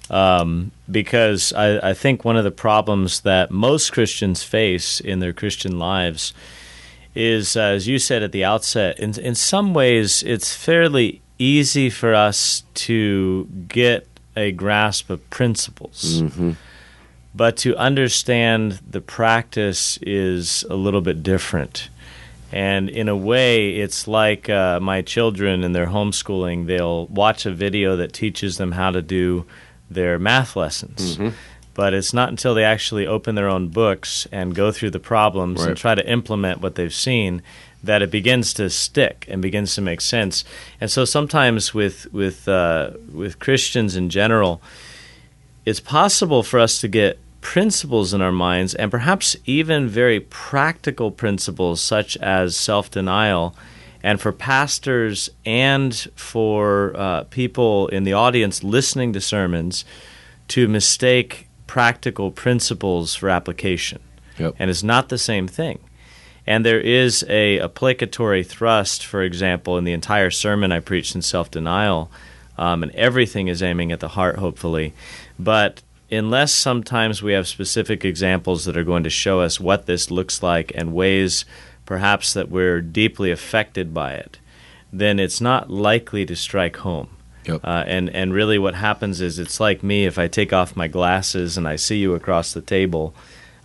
[0.09, 5.33] Um, because I, I, think one of the problems that most Christians face in their
[5.33, 6.31] Christian lives
[7.15, 11.89] is, uh, as you said at the outset, in, in some ways it's fairly easy
[11.89, 16.21] for us to get a grasp of principles.
[16.21, 16.51] Mm-hmm.
[17.35, 21.89] But to understand the practice is a little bit different.
[22.51, 26.67] And in a way, it's like uh, my children in their homeschooling.
[26.67, 29.45] They'll watch a video that teaches them how to do
[29.89, 31.17] their math lessons.
[31.17, 31.29] Mm-hmm.
[31.73, 35.59] But it's not until they actually open their own books and go through the problems
[35.59, 35.69] Right.
[35.69, 37.41] and try to implement what they've seen
[37.83, 40.45] that it begins to stick and begins to make sense.
[40.79, 44.61] And so sometimes with with uh, with Christians in general,
[45.65, 51.11] it's possible for us to get principles in our minds and perhaps even very practical
[51.11, 53.55] principles such as self-denial.
[54.01, 59.85] And for pastors and for uh, people in the audience listening to sermons
[60.47, 64.01] to mistake practical principles for application.
[64.39, 64.55] Yep.
[64.57, 65.77] and it's not the same thing.
[66.47, 71.21] And there is a applicatory thrust for example in the entire sermon i preached in
[71.21, 72.09] self-denial.
[72.57, 74.93] Um, and everything is aiming at the heart hopefully.
[75.37, 80.11] But unless sometimes we have specific examples that are going to show us what this
[80.11, 81.45] looks like and ways
[81.85, 84.39] perhaps that we're deeply affected by it,
[84.91, 87.09] then it's not likely to strike home.
[87.45, 87.61] Yep.
[87.63, 90.05] Uh, and and really, what happens is it's like me.
[90.05, 93.13] If I take off my glasses and I see you across the table,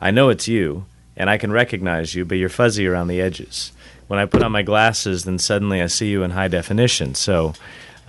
[0.00, 0.84] I know it's you,
[1.16, 3.72] and I can recognize you, but you're fuzzy around the edges.
[4.06, 7.14] When I put on my glasses, then suddenly I see you in high definition.
[7.14, 7.54] So,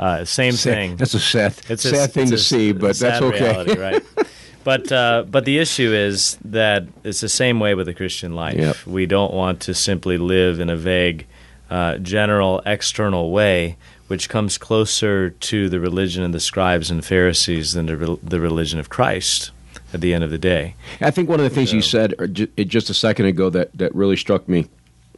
[0.02, 0.96] uh, same Sad- thing.
[0.98, 3.40] That's a sad, It's a- sad thing it's to a see, but that's okay.
[3.40, 4.04] reality, right?
[4.64, 8.58] But uh, but the issue is that it's the same way with the Christian life.
[8.60, 8.86] Yep.
[8.86, 11.26] We don't want to simply live in a vague,
[11.72, 17.74] uh, general, external way, which comes closer to the religion of the scribes and Pharisees
[17.74, 19.50] than the, the religion of Christ.
[19.94, 22.28] At the end of the day, I think one of the things you said uh,
[22.28, 24.68] just a second ago that, that really struck me,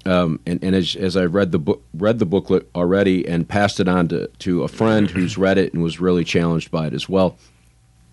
[0.06, 3.80] um, and, and as, as I read the book, read the booklet already and passed
[3.80, 6.94] it on to, to a friend who's read it and was really challenged by it
[6.94, 7.38] as well,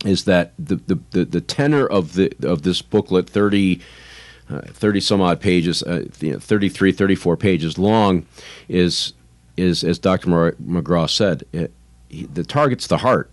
[0.05, 3.80] is that the, the, the, the tenor of the of this booklet, 30,
[4.49, 8.24] uh, 30 some odd pages, uh, you know, 33, 34 pages long,
[8.68, 9.12] is
[9.57, 10.30] is as Dr.
[10.30, 11.72] Mar- McGraw said, it,
[12.09, 13.30] he, the target's the heart.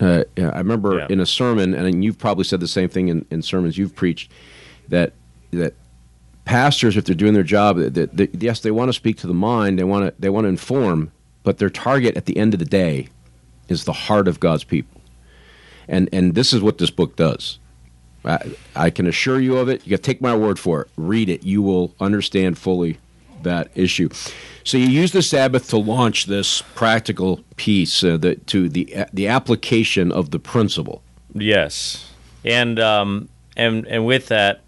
[0.00, 1.06] Uh, I remember Yeah.
[1.08, 4.30] in a sermon, and you've probably said the same thing in, in sermons you've preached,
[4.88, 5.12] that
[5.52, 5.74] that
[6.44, 7.78] pastors, if they're doing their job,
[8.38, 11.12] yes, they want to speak to the mind, they want to they want to inform,
[11.42, 13.08] but their target at the end of the day
[13.68, 15.00] is the heart of God's people,
[15.88, 17.58] and and this is what this book does.
[18.24, 19.84] I, I can assure you of it.
[19.84, 20.88] You got to take my word for it.
[20.96, 21.42] Read it.
[21.42, 22.98] You will understand fully
[23.42, 24.08] that issue.
[24.62, 29.28] So you use the Sabbath to launch this practical piece uh, the, to the the
[29.28, 31.02] application of the principle.
[31.34, 32.12] yes,
[32.44, 34.61] and um, and and with that,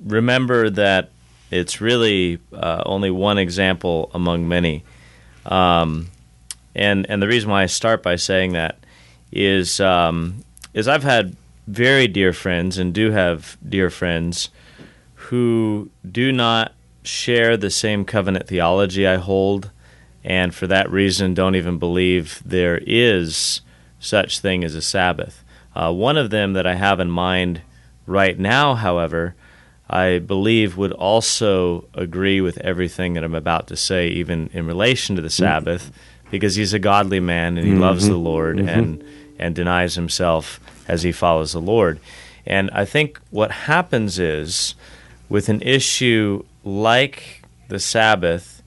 [0.00, 1.10] remember that
[1.50, 4.84] it's really uh, only one example among many.
[5.46, 6.08] Um,
[6.74, 8.78] and and the reason why I start by saying that
[9.30, 11.36] is um, is I've had
[11.66, 14.50] very dear friends and do have dear friends
[15.14, 16.72] who do not
[17.02, 19.70] share the same covenant theology I hold,
[20.22, 23.60] and for that reason don't even believe there is
[24.00, 25.44] such thing as a Sabbath.
[25.74, 27.62] Uh, one of them that I have in mind
[28.06, 29.34] right now, however,
[29.88, 35.16] I believe would also agree with everything that I'm about to say, even in relation
[35.16, 35.92] to the Sabbath,
[36.30, 37.82] because he's a godly man and he mm-hmm.
[37.82, 38.68] loves the Lord mm-hmm.
[38.68, 39.04] and
[39.38, 42.00] and denies himself as he follows the Lord.
[42.46, 44.74] And I think what happens is
[45.28, 48.62] with an issue like the Sabbath,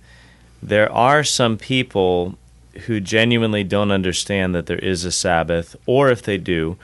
[0.61, 2.37] there are some people
[2.85, 6.77] who genuinely don't understand that there is a Sabbath, or if they do,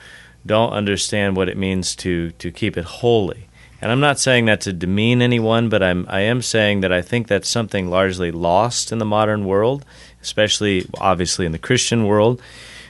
[0.46, 3.48] don't understand what it means to, to keep it holy.
[3.80, 7.02] And I'm not saying that to demean anyone, but I'm I am saying that I
[7.02, 9.84] think that's something largely lost in the modern world,
[10.22, 12.40] especially obviously in the Christian world.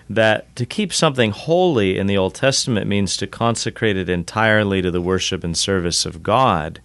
[0.08, 4.90] That to keep something holy in the Old Testament means to consecrate it entirely to
[4.90, 6.80] the worship and service of God.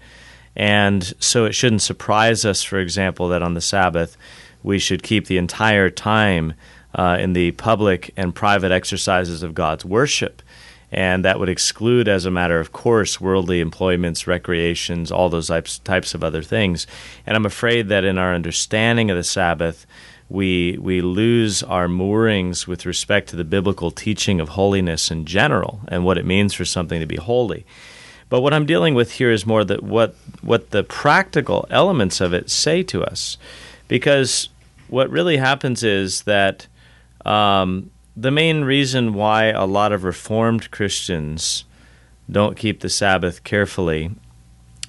[0.56, 4.18] And so it shouldn't surprise us, for example, that on the Sabbath
[4.64, 6.54] we should keep the entire time
[6.96, 10.42] uh, in the public and private exercises of God's worship
[10.92, 15.80] and that would exclude, as a matter of course, worldly employments, recreations, all those types,
[15.80, 16.88] types of other things.
[17.26, 19.86] And I'm afraid that in our understanding of the Sabbath,
[20.30, 25.82] we we lose our moorings with respect to the biblical teaching of holiness in general
[25.88, 27.66] and what it means for something to be holy.
[28.30, 32.34] But what I'm dealing with here is more that what what the practical elements of
[32.34, 33.38] it say to us,
[33.88, 34.50] because
[34.88, 36.68] what really happens is that
[37.26, 37.90] um,
[38.20, 41.64] the main reason why a lot of Reformed Christians
[42.30, 44.12] don't keep the Sabbath carefully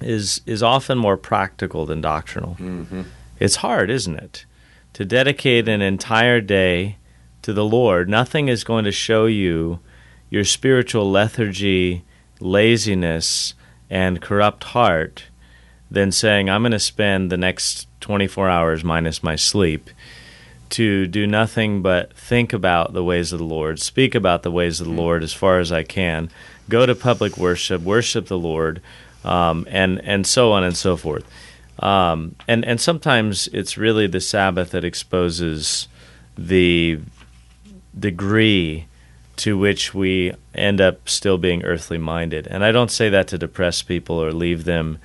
[0.01, 2.55] is is often more practical than doctrinal.
[2.55, 3.03] Mm-hmm.
[3.39, 4.45] It's hard, isn't it,
[4.93, 6.97] to dedicate an entire day
[7.41, 8.09] to the Lord.
[8.09, 9.79] Nothing is going to show you
[10.29, 12.03] your spiritual lethargy,
[12.39, 13.53] laziness,
[13.89, 15.25] and corrupt heart
[15.89, 19.89] than saying, I'm going to spend the next 24 hours minus my sleep
[20.71, 24.81] to do nothing but think about the ways of the Lord, speak about the ways
[24.81, 26.29] of the Lord as far as I can,
[26.69, 28.81] go to public worship, worship the Lord,
[29.23, 31.25] um, and and so on and so forth.
[31.79, 35.87] Um, and and sometimes it's really the Sabbath that exposes
[36.37, 36.99] the
[37.97, 38.87] degree
[39.37, 42.47] to which we end up still being earthly minded.
[42.47, 44.99] And I don't say that to depress people or leave them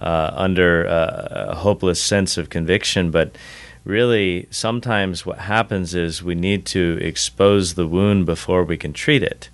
[0.00, 3.36] uh, under a, a hopeless sense of conviction, but
[3.84, 9.22] really sometimes what happens is we need to expose the wound before we can treat
[9.22, 9.48] it.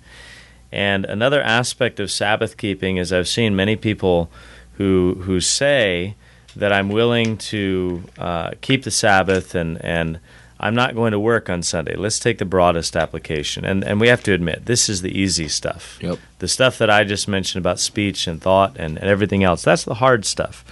[0.71, 4.29] And another aspect of Sabbath keeping is I've seen many people
[4.73, 6.15] who who say
[6.55, 10.19] that I'm willing to uh, keep the Sabbath and and
[10.61, 11.95] I'm not going to work on Sunday.
[11.95, 13.65] Let's take the broadest application.
[13.65, 15.97] And and we have to admit, this is the easy stuff.
[16.01, 16.19] Yep.
[16.37, 19.85] The stuff that I just mentioned about speech and thought and, and everything else, that's
[19.85, 20.63] the hard stuff.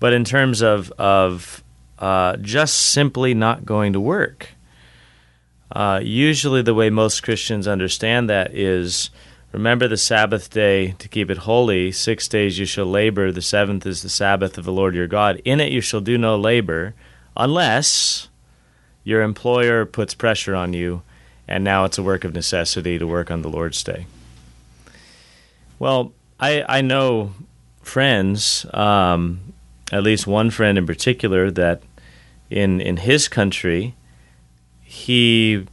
[0.00, 1.62] But in terms of, of
[2.00, 4.48] uh, just simply not going to work.
[5.70, 9.10] Uh, usually, the way most Christians understand that is
[9.52, 11.92] remember the Sabbath day to keep it holy.
[11.92, 15.40] Six days you shall labor, the seventh is the Sabbath of the Lord your God.
[15.44, 16.94] In it you shall do no labor
[17.36, 18.28] unless
[19.04, 21.02] your employer puts pressure on you,
[21.46, 24.06] and now it's a work of necessity to work on the Lord's day.
[25.78, 27.32] Well, I, I know
[27.82, 29.40] friends, um,
[29.92, 31.82] at least one friend in particular, that
[32.50, 33.94] in in his country,
[34.82, 35.66] he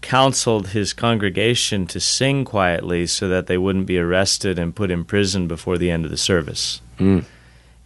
[0.00, 5.04] counseled his congregation to sing quietly so that they wouldn't be arrested and put in
[5.04, 6.80] prison before the end of the service.
[6.98, 7.24] Mm.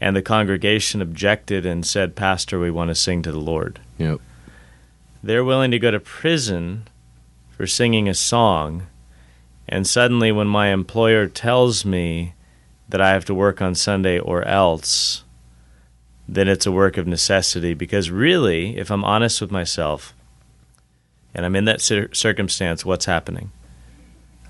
[0.01, 4.21] And the congregation objected and said, "Pastor, we want to sing to the Lord." Yep.
[5.23, 6.89] They're willing to go to prison
[7.51, 8.87] for singing a song,
[9.69, 12.35] and suddenly when my employer tells me
[12.89, 15.25] that I have to work on Sunday or else,
[16.33, 17.75] then it's a work of necessity.
[17.75, 20.15] Because really, if I'm honest with myself
[21.35, 23.51] and I'm in that circumstance, what's happening?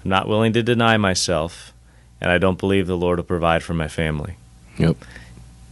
[0.05, 1.73] I'm not willing to deny myself,
[2.21, 4.37] and I don't believe the Lord will provide for my family.
[4.79, 4.97] Yep.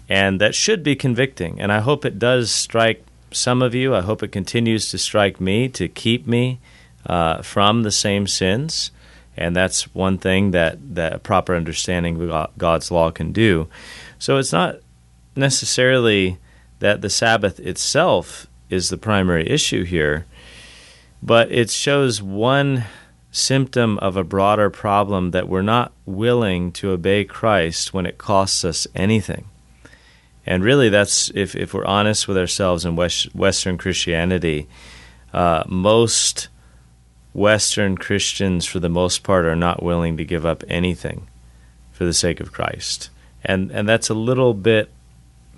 [0.09, 1.61] And that should be convicting.
[1.61, 3.95] And I hope it does strike some of you.
[3.95, 6.61] I hope it continues to strike me to keep me
[7.07, 8.91] uh, from the same sins.
[9.37, 13.69] And that's one thing that, that a proper understanding of God's law can do.
[14.19, 14.81] So it's not
[15.39, 16.39] necessarily
[16.81, 20.27] that the Sabbath itself is the primary issue here,
[21.23, 22.85] but it shows one
[23.31, 28.65] symptom of a broader problem that we're not willing to obey Christ when it costs
[28.65, 29.47] us anything.
[30.47, 34.67] And really, that's if, if we're honest with ourselves in West, Western Christianity,
[35.33, 36.49] uh, most
[37.35, 41.29] Western Christians, for the most part, are not willing to give up anything
[41.93, 43.11] for the sake of Christ.
[43.45, 44.91] And, and that's a little bit,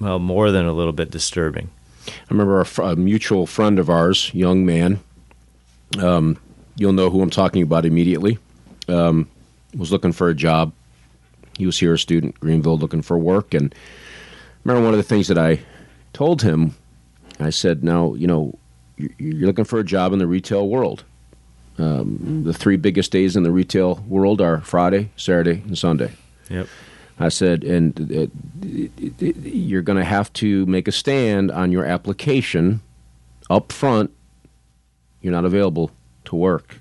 [0.01, 1.71] well, more than a little bit disturbing.
[2.09, 5.01] I remember a, a mutual friend of ours, young man,
[5.99, 6.39] um,
[6.77, 8.39] you'll know who I'm talking about immediately,
[8.89, 9.29] um,
[9.77, 10.73] was looking for a job.
[11.59, 13.53] He was here a student, Greenville, looking for work.
[13.53, 15.61] And I remember one of the things that I
[16.13, 16.75] told him,
[17.39, 18.59] I said, now, you know,
[18.97, 21.05] you're looking for a job in the retail world.
[21.79, 26.13] Um, the three biggest days in the retail world are Friday, Saturday, and Sunday.
[26.51, 26.67] Yep.
[27.21, 28.31] I said, and it,
[29.45, 32.81] you're going to have to make a stand on your application
[33.51, 34.11] up front.
[35.21, 35.91] You're not available
[36.25, 36.81] to work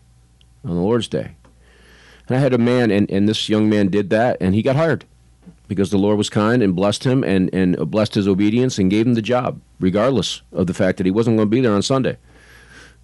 [0.64, 1.36] on the Lord's Day.
[2.28, 4.78] And I had a man, and, and this young man did that, and he got
[4.78, 5.04] hired
[5.68, 9.06] because the Lord was kind and blessed him and, and blessed his obedience and gave
[9.06, 11.82] him the job, regardless of the fact that he wasn't going to be there on
[11.82, 12.18] Sunday.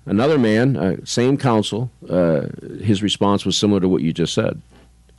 [0.05, 2.43] Another man, uh, same counsel, uh,
[2.81, 4.61] his response was similar to what you just said.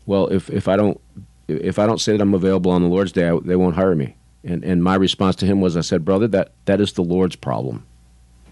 [0.06, 1.00] Well, if, if I don't
[1.48, 3.94] if I don't say that I'm available on the Lord's Day, I, they won't hire
[3.94, 4.16] me.
[4.44, 7.36] And and my response to him was, I said, brother, that that is the Lord's
[7.36, 7.84] problem,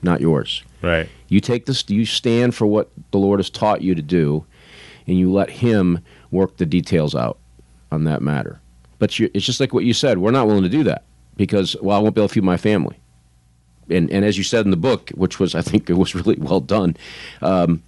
[0.03, 0.65] not yours.
[0.83, 1.09] Right.
[1.29, 1.89] You take this.
[1.89, 4.45] You stand for what the Lord has taught you to do,
[5.07, 7.39] and you let Him work the details out
[7.91, 8.61] on that matter.
[8.99, 10.19] But you, it's just like what you said.
[10.19, 11.05] We're not willing to do that
[11.37, 12.99] because well, I won't be able to feed my family.
[13.89, 16.37] And and as you said in the book, which was I think it was really
[16.37, 16.97] well done,
[17.41, 17.83] um,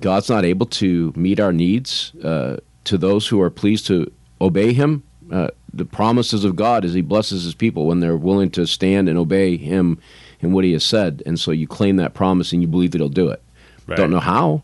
[0.00, 4.10] God's not able to meet our needs uh, to those who are pleased to
[4.40, 5.02] obey Him.
[5.30, 9.08] Uh, the promises of God is He blesses His people when they're willing to stand
[9.08, 9.98] and obey Him
[10.42, 11.22] and what He has said.
[11.26, 13.42] And so you claim that promise and you believe that He'll do it.
[13.86, 13.96] Right.
[13.96, 14.62] Don't know how.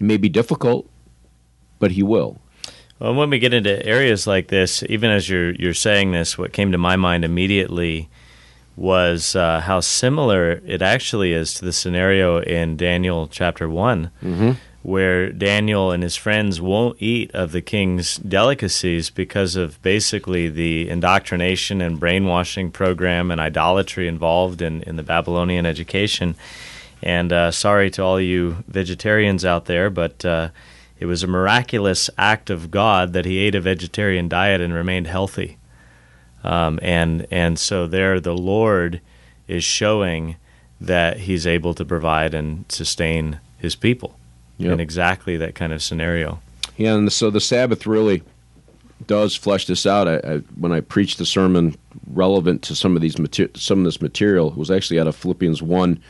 [0.00, 0.88] It may be difficult,
[1.78, 2.40] but He will.
[2.98, 6.52] Well, when we get into areas like this, even as you're you're saying this, what
[6.52, 8.08] came to my mind immediately
[8.74, 14.52] was uh, how similar it actually is to the scenario in Daniel chapter one, Mm-hmm.
[14.82, 20.88] Where Daniel and his friends won't eat of the king's delicacies because of basically the
[20.88, 26.36] indoctrination and brainwashing program and idolatry involved in, in the Babylonian education.
[27.02, 30.50] And uh, sorry to all you vegetarians out there, but uh,
[30.98, 35.06] it was a miraculous act of God that he ate a vegetarian diet and remained
[35.06, 35.58] healthy.
[36.44, 39.00] Um, and and so there, the Lord
[39.48, 40.36] is showing
[40.80, 44.14] that He's able to provide and sustain His people
[44.58, 44.72] Yep.
[44.72, 46.40] in exactly that kind of scenario.
[46.76, 48.22] Yeah, and so the Sabbath really
[49.06, 50.08] does flesh this out.
[50.08, 51.76] I, I, when I preached the sermon
[52.12, 55.16] relevant to some of these mater- some of this material, it was actually out of
[55.16, 56.00] Philippians one,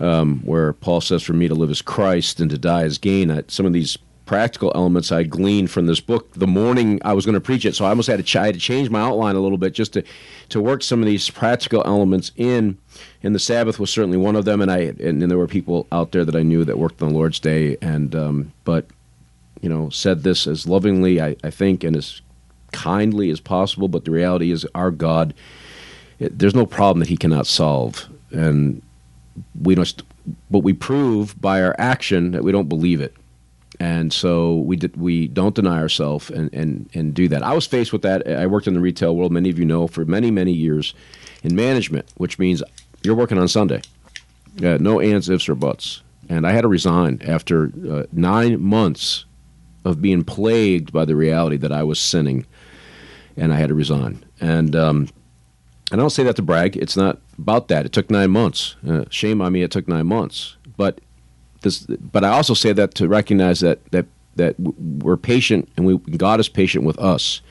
[0.00, 3.30] um, where Paul says, "For me to live is Christ, and to die is gain."
[3.30, 7.26] I, some of these practical elements I gleaned from this book the morning I was
[7.26, 9.00] going to preach it, so I almost had to, ch- I had to change my
[9.00, 10.02] outline a little bit just to
[10.50, 12.78] to work some of these practical elements in.
[13.24, 15.86] And the Sabbath was certainly one of them, and I and, and there were people
[15.90, 18.86] out there that I knew that worked on the Lord's Day, and um, but
[19.62, 22.20] you know, said this as lovingly, I, I think, and as
[22.72, 23.88] kindly as possible.
[23.88, 25.32] But the reality is, our God,
[26.18, 28.82] it, there's no problem that He cannot solve, and
[29.58, 30.02] we must.
[30.50, 33.14] But we prove by our action that we don't believe it,
[33.80, 37.42] and so we did, we don't deny ourselves and, and and do that.
[37.42, 38.28] I was faced with that.
[38.28, 39.32] I worked in the retail world.
[39.32, 40.92] Many of you know for many many years
[41.42, 42.62] in management, which means
[43.04, 43.82] you're working on Sunday.
[44.62, 46.02] Uh, no ands, ifs, or buts.
[46.28, 49.26] And I had to resign after uh, nine months
[49.84, 52.46] of being plagued by the reality that I was sinning,
[53.36, 54.24] and I had to resign.
[54.40, 55.08] And um,
[55.92, 56.76] and I don't say that to brag.
[56.76, 57.84] It's not about that.
[57.84, 58.76] It took nine months.
[58.88, 59.62] Uh, shame on me.
[59.62, 60.56] It took nine months.
[60.76, 61.00] But
[61.60, 61.80] this.
[61.80, 66.40] But I also say that to recognize that that that we're patient, and we God
[66.40, 67.42] is patient with us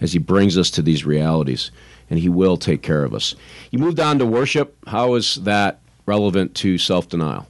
[0.00, 1.70] as He brings us to these realities,
[2.10, 3.34] and He will take care of us.
[3.70, 4.76] You moved on to worship.
[4.86, 7.46] How is that relevant to self denial?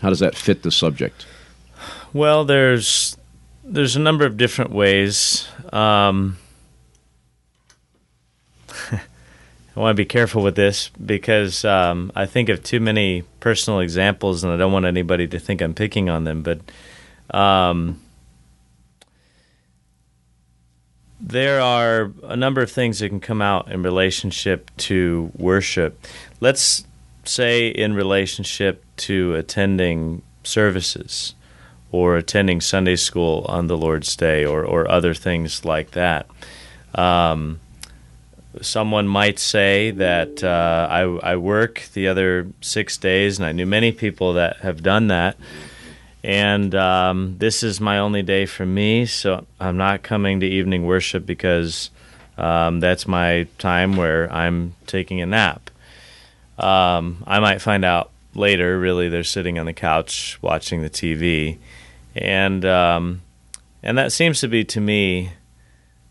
[0.00, 1.26] How does that fit the subject?
[2.12, 3.16] Well, there's
[3.64, 5.48] there's a number of different ways.
[5.72, 6.36] Um,
[9.76, 13.80] I want to be careful with this because um, I think of too many personal
[13.80, 16.42] examples, and I don't want anybody to think I'm picking on them.
[16.42, 16.60] But
[17.36, 18.00] um,
[21.26, 25.98] there are a number of things that can come out in relationship to worship.
[26.40, 26.84] Let's
[27.24, 31.34] say in relationship to attending services
[31.90, 36.26] or attending Sunday school on the Lord's Day or, or other things like that.
[36.94, 37.60] Um,
[38.60, 43.66] someone might say that uh, I, I work the other six days, and I knew
[43.66, 45.36] many people that have done that.
[46.24, 50.86] And um, this is my only day for me, so I'm not coming to evening
[50.86, 51.90] worship because
[52.38, 55.68] um, that's my time where I'm taking a nap.
[56.58, 61.58] Um, I might find out later, really, they're sitting on the couch watching the TV.
[62.16, 63.20] And, um,
[63.82, 65.32] and that seems to be, to me,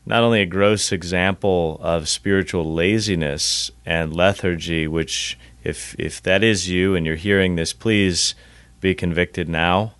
[0.05, 6.69] not only a gross example of spiritual laziness and lethargy, which, if, if that is
[6.69, 8.35] you and you're hearing this, please
[8.79, 9.93] be convicted now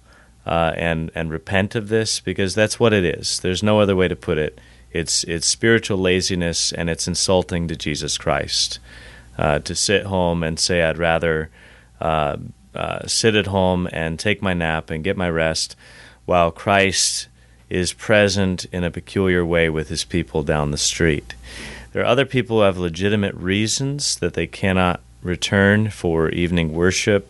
[0.46, 3.40] uh, and, and repent of this because that's what it is.
[3.40, 4.60] There's no other way to put it.
[4.92, 8.80] It's, it's spiritual laziness and it's insulting to Jesus Christ.
[9.36, 11.50] Uh, to sit home and say, I'd rather
[12.00, 12.38] uh,
[12.76, 15.76] uh, sit at home and take my nap and get my rest
[16.26, 17.28] while Christ
[17.70, 21.34] is present in a peculiar way with his people down the street.
[21.92, 27.28] There are other people who have legitimate reasons that they cannot return for evening worship,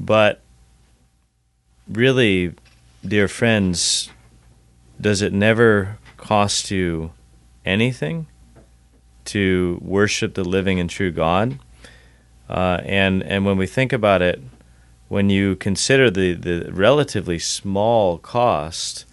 [0.00, 0.41] but
[1.92, 2.54] really,
[3.06, 4.10] dear friends,
[5.00, 7.12] does it never cost you
[7.64, 8.26] anything
[9.24, 11.58] to worship the living and true God?
[12.48, 14.40] Uh, and and when we think about it,
[15.08, 19.04] when you consider the, the relatively small cost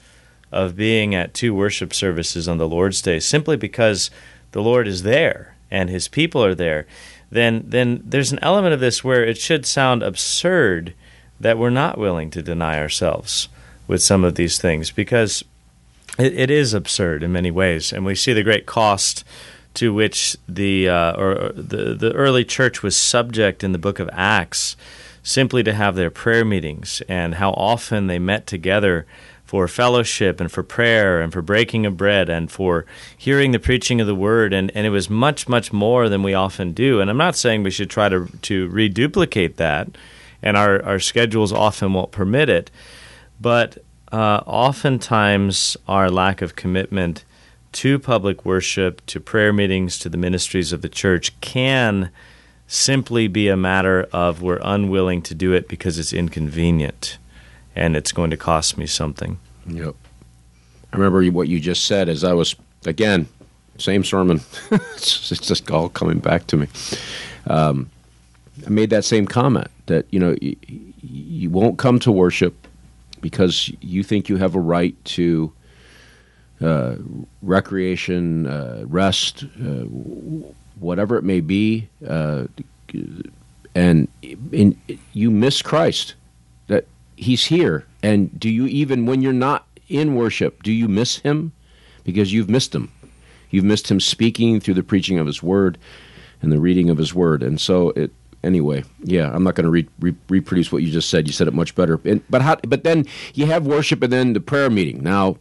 [0.52, 4.10] of being at two worship services on the Lord's Day simply because
[4.52, 6.88] the Lord is there and his people are there,
[7.32, 10.94] then then there's an element of this where it should sound absurd
[11.40, 13.50] that we're not willing to deny ourselves
[13.88, 15.44] with some of these things because
[16.18, 19.24] it, it is absurd in many ways, and we see the great cost
[19.76, 24.10] to which the uh, or the the early church was subject in the book of
[24.12, 24.76] Acts
[25.24, 29.06] simply to have their prayer meetings and how often they met together
[29.44, 32.86] for fellowship and for prayer and for breaking of bread and for
[33.18, 34.54] hearing the preaching of the word.
[34.54, 37.00] And, and it was much much more than we often do.
[37.02, 39.90] And i'm not saying we should try to to reduplicate that
[40.42, 42.72] and our, our schedules often won't permit it
[43.40, 43.78] but
[44.12, 47.24] uh, oftentimes our lack of commitment
[47.72, 52.10] to public worship, to prayer meetings, to the ministries of the church can
[52.68, 57.18] simply be a matter of we're unwilling to do it because it's inconvenient
[57.76, 59.40] and it's going to cost me something.
[59.68, 59.96] Yep.
[60.92, 63.28] I remember what you just said as I was, again,
[63.78, 64.42] same sermon.
[64.72, 66.68] it's just all coming back to me.
[67.48, 67.92] Um,
[68.70, 70.56] made that same comment that, you know, you,
[71.02, 72.68] you won't come to worship
[73.22, 75.52] because you think you have a right to
[76.62, 76.96] uh,
[77.42, 79.84] recreation, uh, rest, uh,
[80.80, 82.46] whatever it may be, uh,
[83.76, 84.08] and
[84.52, 84.78] in,
[85.14, 86.16] you miss Christ.
[86.68, 91.18] That He's here, and do you even when you're not in worship, do you miss
[91.18, 91.52] Him?
[92.04, 92.92] Because you've missed Him.
[93.50, 95.78] You've missed Him speaking through the preaching of His Word
[96.42, 98.12] and the reading of His Word, and so it
[98.44, 101.28] anyway, yeah, I'm not going to re- re- reproduce what you just said.
[101.28, 102.00] You said it much better.
[102.06, 102.56] And, but how?
[102.68, 105.04] But then you have worship and then the prayer meeting.
[105.04, 105.38] Now,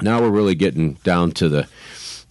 [0.00, 1.68] now we're really getting down to the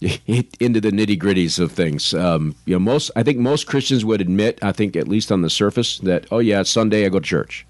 [0.60, 2.14] into the nitty gritties of things.
[2.14, 5.42] Um, you know, most I think most Christians would admit, I think at least on
[5.42, 7.66] the surface, that oh yeah, Sunday I go to church.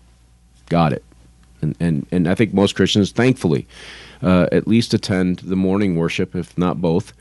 [0.68, 1.04] Got it.
[1.62, 3.66] And and and I think most Christians, thankfully,
[4.22, 7.12] uh, at least attend the morning worship, if not both.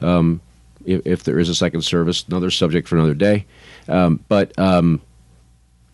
[0.00, 0.40] Um,
[0.84, 3.46] if, if, there is a second service, another subject for another day.
[3.88, 5.00] Um, but um,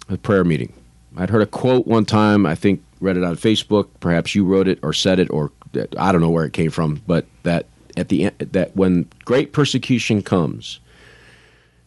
[0.09, 0.73] a prayer meeting.
[1.17, 2.47] I'd heard a quote one time.
[2.47, 3.89] I think read it on Facebook.
[4.01, 5.51] Perhaps you wrote it or said it, or
[5.99, 7.03] I don't know where it came from.
[7.07, 7.67] But that
[7.97, 10.81] at the end, that when great persecution comes,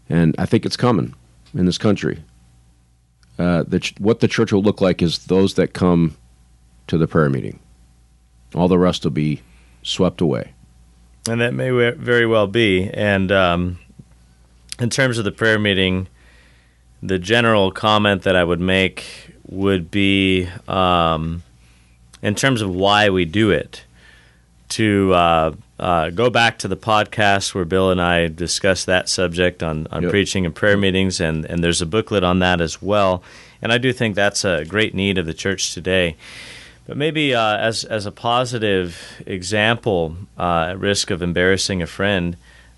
[0.10, 1.14] and I think it's coming
[1.54, 2.24] in this country,
[3.40, 6.16] uh, the, what the church will look like is those that come
[6.88, 7.60] to the prayer meeting.
[8.54, 9.42] All the rest will be
[9.82, 10.54] swept away.
[11.28, 12.90] And that may very well be.
[12.94, 13.80] And um,
[14.80, 16.08] in terms of the prayer meeting,
[17.02, 19.06] the general comment that I would make
[19.48, 21.44] would be um,
[22.22, 23.84] in terms of why we do it.
[24.70, 29.62] To uh, uh, go back to the podcast where Bill and I discussed that subject
[29.62, 30.12] on, on yep.
[30.12, 33.22] preaching and prayer meetings, and, and there's a booklet on that as well.
[33.62, 36.16] And I do think that's a great need of the church today.
[36.86, 42.36] But maybe uh, as as a positive example, uh, at risk of embarrassing a friend,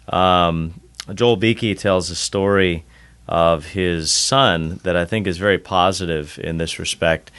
[0.10, 0.80] um,
[1.14, 2.84] Joel Beeke tells a story
[3.28, 7.32] of his son that I think is very positive in this respect,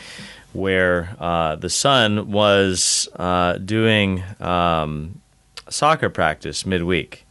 [0.53, 5.21] where uh, the son was uh, doing um,
[5.69, 7.25] soccer practice midweek.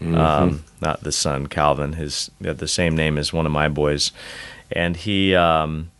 [0.00, 0.16] Mm-hmm.
[0.16, 1.92] Um, not the son, Calvin.
[1.92, 4.10] His the same name as one of my boys,
[4.72, 5.90] and he um,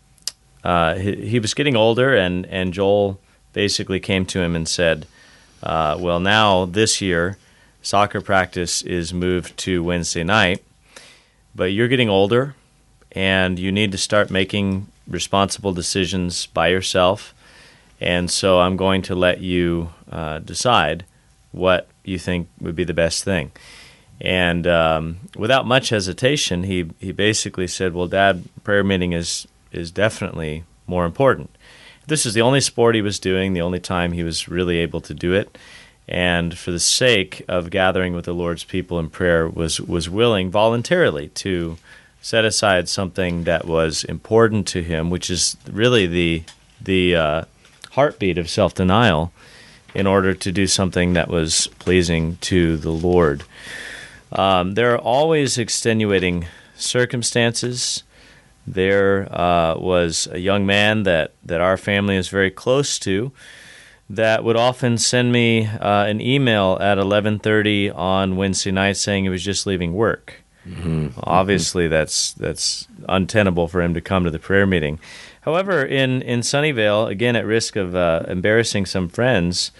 [0.65, 3.21] uh, he, he, was getting older, and, and Joel
[3.53, 5.07] basically came to him and said,
[5.63, 7.39] uh, Well, now this year,
[7.83, 10.63] soccer practice is moved to Wednesday night,
[11.55, 12.55] but you're getting older,
[13.13, 17.35] and you need to start making responsible decisions by yourself.
[18.01, 21.05] And so I'm going to let you uh, decide
[21.53, 23.51] what you think would be the best thing.
[24.21, 29.91] And um, without much hesitation, he, he basically said, Well, Dad, prayer meeting is, is
[29.91, 31.51] definitely more important.
[32.07, 35.01] This is the only sport he was doing, the only time he was really able
[35.03, 35.57] to do it.
[36.09, 40.51] And for the sake of gathering with the Lord's people in prayer, was, was willing
[40.51, 41.79] voluntarily to
[42.21, 46.43] set aside something that was important to him, which is really the,
[46.81, 47.45] the uh,
[47.93, 49.33] heartbeat of self denial,
[49.95, 53.45] in order to do something that was pleasing to the Lord.
[54.33, 56.47] Um, there are always extenuating
[56.77, 58.05] circumstances.
[58.73, 63.33] There uh, was a young man that, that our family is very close to
[64.11, 69.31] that would often send me uh, an email at 11:30 on Wednesday night saying he
[69.31, 70.43] was just leaving work.
[70.67, 71.19] Mm-hmm.
[71.23, 71.93] Obviously, mm-hmm.
[71.93, 74.99] that's that's untenable for him to come to the prayer meeting.
[75.43, 79.71] However, in in Sunnyvale, again at risk of uh, embarrassing some friends,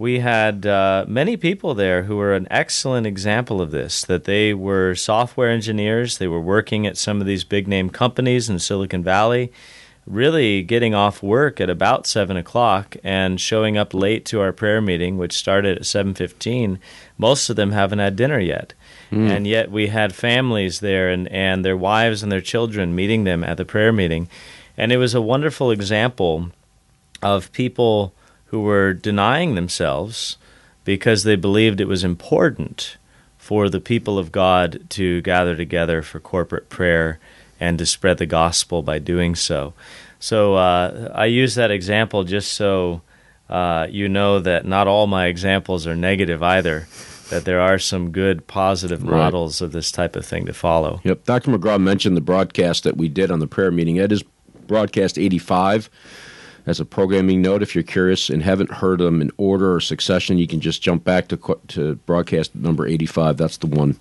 [0.00, 4.00] we had uh, many people there who were an excellent example of this.
[4.02, 8.48] That they were software engineers, they were working at some of these big name companies
[8.48, 9.52] in Silicon Valley,
[10.06, 14.80] really getting off work at about seven o'clock and showing up late to our prayer
[14.80, 16.78] meeting, which started at seven fifteen.
[17.18, 18.72] Most of them haven't had dinner yet.
[19.12, 19.28] Mm.
[19.28, 23.44] And yet we had families there and, and their wives and their children meeting them
[23.44, 24.30] at the prayer meeting.
[24.78, 26.52] And it was a wonderful example
[27.20, 28.14] of people
[28.50, 30.36] who were denying themselves
[30.84, 32.96] because they believed it was important
[33.38, 37.20] for the people of God to gather together for corporate prayer
[37.60, 39.72] and to spread the gospel by doing so.
[40.18, 43.02] So uh, I use that example just so
[43.48, 46.88] uh, you know that not all my examples are negative either.
[47.30, 49.16] That there are some good, positive right.
[49.16, 51.00] models of this type of thing to follow.
[51.04, 51.24] Yep.
[51.24, 51.52] Dr.
[51.52, 53.96] McGraw mentioned the broadcast that we did on the prayer meeting.
[53.96, 54.24] It is
[54.66, 55.88] broadcast 85
[56.66, 60.38] as a programming note, if you're curious and haven't heard them in order or succession,
[60.38, 63.36] you can just jump back to to broadcast number 85.
[63.36, 63.98] That's the one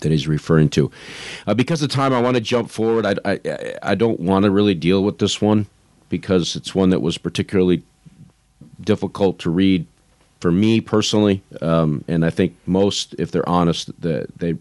[0.00, 0.90] that he's referring to.
[1.46, 3.06] Uh, because of time, I want to jump forward.
[3.06, 5.66] I, I, I don't want to really deal with this one
[6.08, 7.82] because it's one that was particularly
[8.80, 9.86] difficult to read
[10.40, 14.56] for me personally, um, and I think most, if they're honest, that they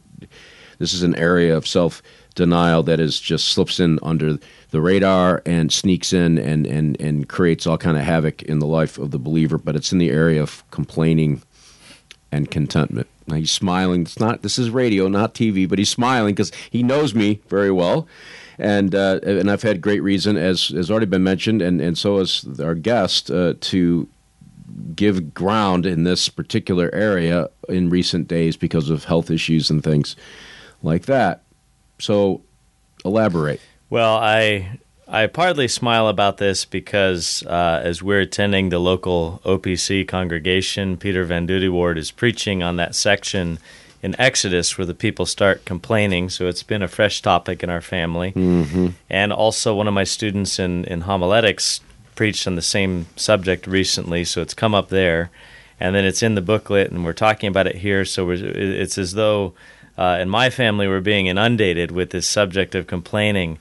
[0.80, 2.02] this is an area of self
[2.36, 4.38] denial that is just slips in under
[4.72, 8.66] the radar and sneaks in and, and, and creates all kind of havoc in the
[8.66, 9.58] life of the believer.
[9.58, 11.42] But it's in the area of complaining
[12.32, 13.08] and contentment.
[13.28, 14.02] Now he's smiling.
[14.02, 14.42] It's not.
[14.42, 18.08] This is radio, not TV, but he's smiling because he knows me very well,
[18.58, 22.20] and uh, and I've had great reason, as has already been mentioned, and and so
[22.20, 24.10] has our guest, uh, to
[24.96, 30.16] give ground in this particular area in recent days because of health issues and things
[30.82, 31.43] like that.
[32.00, 32.42] So,
[33.06, 33.62] elaborate.
[33.90, 40.08] Well, I I partly smile about this because uh, as we're attending the local OPC
[40.08, 41.68] congregation, Peter Van Dudy
[42.00, 43.60] is preaching on that section
[44.02, 46.30] in Exodus where the people start complaining.
[46.30, 48.32] So it's been a fresh topic in our family.
[48.32, 48.88] Mm-hmm.
[49.10, 51.82] And also, one of my students in, in homiletics
[52.16, 55.32] preached on the same subject recently, so it's come up there.
[55.80, 58.06] And then it's in the booklet, and we're talking about it here.
[58.06, 59.54] So it's as though
[59.98, 63.58] uh, in my family we're being inundated with this subject of complaining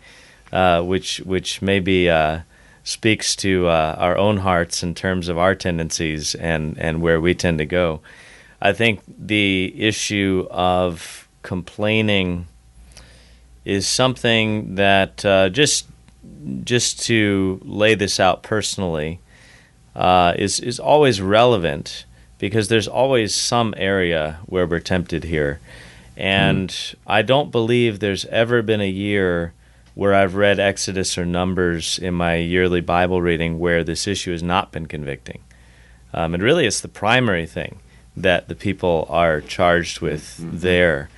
[0.53, 2.41] uh, which which maybe uh,
[2.85, 7.35] speaks to uh, our own hearts in terms of our tendencies and and where we
[7.35, 8.01] tend to go.
[8.61, 12.47] I think the issue of complaining
[13.65, 15.87] is something that uh, just
[16.65, 19.21] just to lay this out personally
[19.95, 22.05] uh, is is always relevant
[22.39, 25.61] because there's always some area where we're tempted here.
[26.17, 26.95] And mm.
[27.07, 29.55] I don't believe there's ever been a year
[29.95, 34.43] where I've read Exodus or Numbers in my yearly Bible reading where this issue has
[34.43, 35.43] not been convicting.
[36.15, 37.79] Um, and really, it's the primary thing
[38.17, 40.59] that the people are charged with mm-hmm.
[40.59, 41.09] there.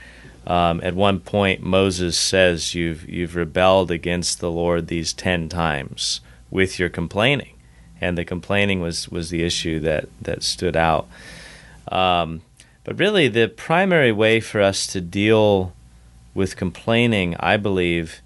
[0.47, 6.21] Um, at one point, Moses says, "You've you've rebelled against the Lord these ten times
[6.51, 7.55] with your complaining,"
[8.01, 11.09] and the complaining was was the issue that that stood out.
[11.91, 12.43] Um,
[12.85, 15.72] but really, the primary way for us to deal
[16.35, 18.20] with complaining, I believe,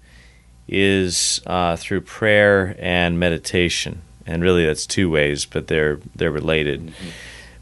[0.67, 6.87] is uh, through prayer and meditation, and really that's two ways, but they're they're related.
[6.87, 7.09] Mm-hmm.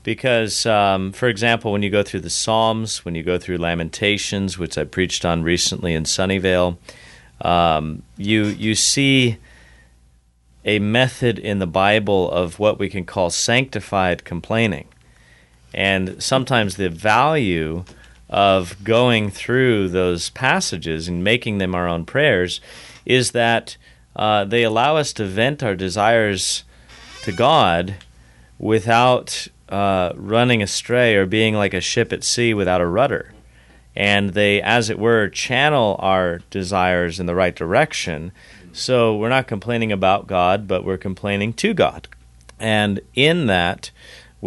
[0.03, 4.57] Because, um, for example, when you go through the Psalms, when you go through Lamentations,
[4.57, 6.77] which I preached on recently in Sunnyvale,
[7.41, 9.37] um, you you see
[10.63, 14.87] a method in the Bible of what we can call sanctified complaining,
[15.74, 17.84] and sometimes the value
[18.30, 22.59] of going through those passages and making them our own prayers
[23.05, 23.78] is that
[24.15, 26.63] uh, they allow us to vent our desires
[27.24, 27.95] to God
[28.59, 33.34] without uh, running astray or being like a ship at sea without a rudder.
[33.95, 38.32] And they, as it were, channel our desires in the right direction.
[38.72, 42.07] So we're not complaining about God, but we're complaining to God.
[42.59, 43.91] And in that,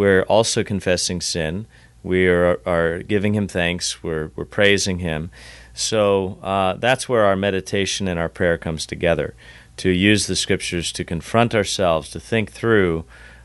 [0.01, 1.66] we're also confessing sin.
[2.03, 4.03] We are, are giving Him thanks.
[4.03, 5.30] We're, we're praising Him.
[5.74, 9.34] So uh, that's where our meditation and our prayer comes together
[9.76, 13.05] to use the scriptures to confront ourselves, to think through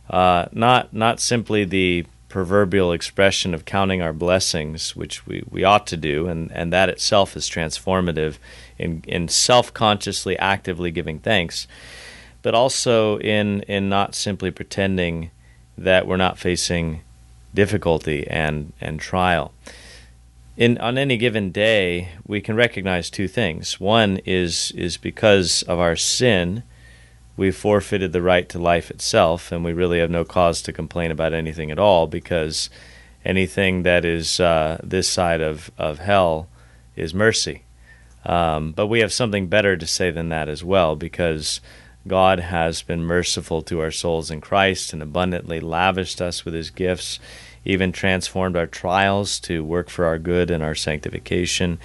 [0.10, 5.86] uh, not not simply the proverbial expression of counting our blessings, which we, we ought
[5.88, 8.38] to do, and, and that itself is transformative
[8.78, 11.68] in, in self consciously, actively giving thanks,
[12.42, 15.32] but also in, in not simply pretending
[15.78, 17.02] that we're not facing
[17.54, 19.54] difficulty and, and trial.
[20.58, 23.80] In, on any given day, we can recognize two things.
[23.80, 26.64] One is, is because of our sin
[27.38, 31.12] we've forfeited the right to life itself, and we really have no cause to complain
[31.12, 32.70] about anything at all because
[33.26, 36.48] anything that is uh, this side of, of hell
[36.96, 37.64] is mercy.
[38.26, 41.62] Um, but we have something better to say than that as well because
[42.08, 46.70] God has been merciful to our souls in Christ and abundantly lavished us with his
[46.70, 47.20] gifts,
[47.64, 51.80] even transformed our trials to work for our good and our sanctification.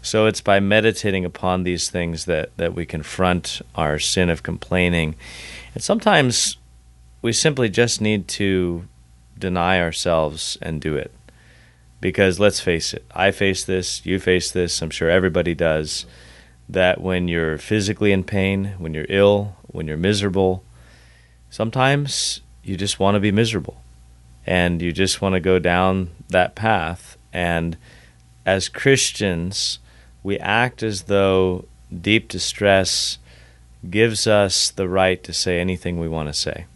[0.00, 5.16] So it's by meditating upon these things that, that we confront our sin of complaining.
[5.74, 6.56] And sometimes
[7.20, 8.86] we simply just need to
[9.36, 11.10] deny ourselves and do it.
[12.00, 16.06] Because let's face it, I face this, you face this, I'm sure everybody does.
[16.68, 20.62] That when you're physically in pain, when you're ill, when you're miserable,
[21.50, 23.82] sometimes you just want to be miserable.
[24.46, 27.16] And you just want to go down that path.
[27.32, 27.76] And
[28.46, 29.78] as Christians,
[30.22, 33.18] we act as though deep distress
[33.90, 36.66] gives us the right to say anything we want to say.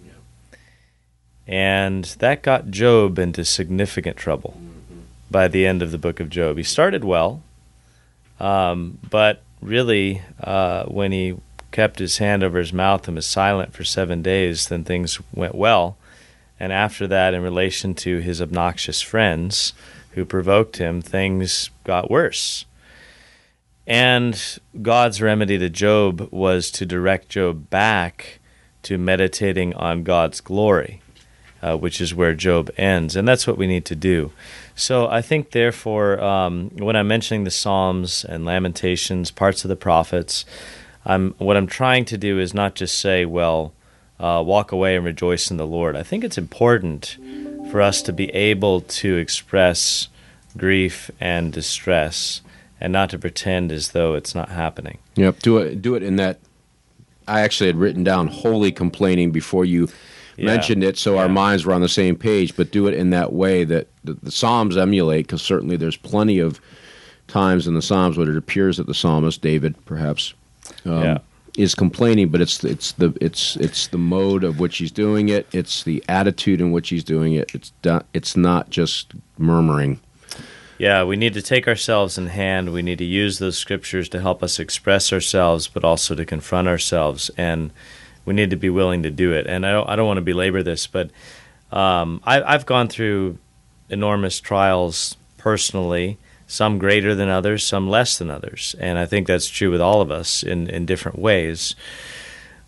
[1.47, 5.01] And that got Job into significant trouble mm-hmm.
[5.31, 6.59] by the end of the book of Job.
[6.59, 7.43] He started well,
[8.39, 11.37] um, but really, uh, when he
[11.79, 15.55] kept his hand over his mouth and was silent for seven days, then things went
[15.55, 15.97] well.
[16.59, 19.75] And after that, in relation to his obnoxious friends
[20.11, 22.65] who provoked him, things got worse.
[23.87, 28.41] And God's remedy to Job was to direct Job back
[28.83, 31.01] to meditating on God's glory,
[31.63, 33.15] uh, which is where Job ends.
[33.15, 34.33] And that's what we need to do.
[34.75, 39.77] So I think, therefore, um, when I'm mentioning the Psalms and Lamentations, parts of the
[39.77, 40.45] prophets,
[41.09, 43.73] I'm, what I'm trying to do is not just say, well,
[44.21, 45.97] uh, walk away and rejoice in the Lord.
[45.97, 47.17] I think it's important
[47.71, 50.09] for us to be able to express
[50.57, 52.43] grief and distress
[52.81, 54.99] and not to pretend as though it's not happening.
[55.17, 55.83] Yep, do it.
[55.83, 56.39] Do it in that.
[57.27, 59.89] I actually had written down holy complaining before you
[60.37, 60.47] yeah.
[60.47, 61.23] mentioned it, so yeah.
[61.23, 62.57] our minds were on the same page.
[62.57, 66.39] But do it in that way that the, the Psalms emulate, because certainly there's plenty
[66.39, 66.61] of
[67.27, 70.35] times in the Psalms where it appears that the psalmist David, perhaps,
[70.89, 71.19] um, yeah.
[71.57, 75.47] is complaining, but it's it's the it's it's the mode of which he's doing it.
[75.53, 77.55] It's the attitude in which he's doing it.
[77.55, 77.73] It's
[78.13, 80.01] it's not just murmuring.
[80.79, 82.73] Yeah, we need to take ourselves in hand.
[82.73, 86.69] We need to use those scriptures to help us express ourselves, but also to confront
[86.69, 87.33] ourselves.
[87.37, 87.73] And
[88.25, 89.49] we need to be willing to do it.
[89.49, 91.11] And I don't, I don't want to belabor this, but
[91.73, 93.39] um, I, I've gone through
[93.89, 96.17] enormous trials personally,
[96.49, 98.75] some greater than others, some less than others.
[98.81, 101.77] And I think that's true with all of us in, in different ways.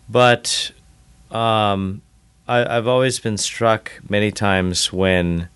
[0.07, 0.71] But
[1.31, 2.03] um,
[2.47, 5.49] I, I've always been struck many times when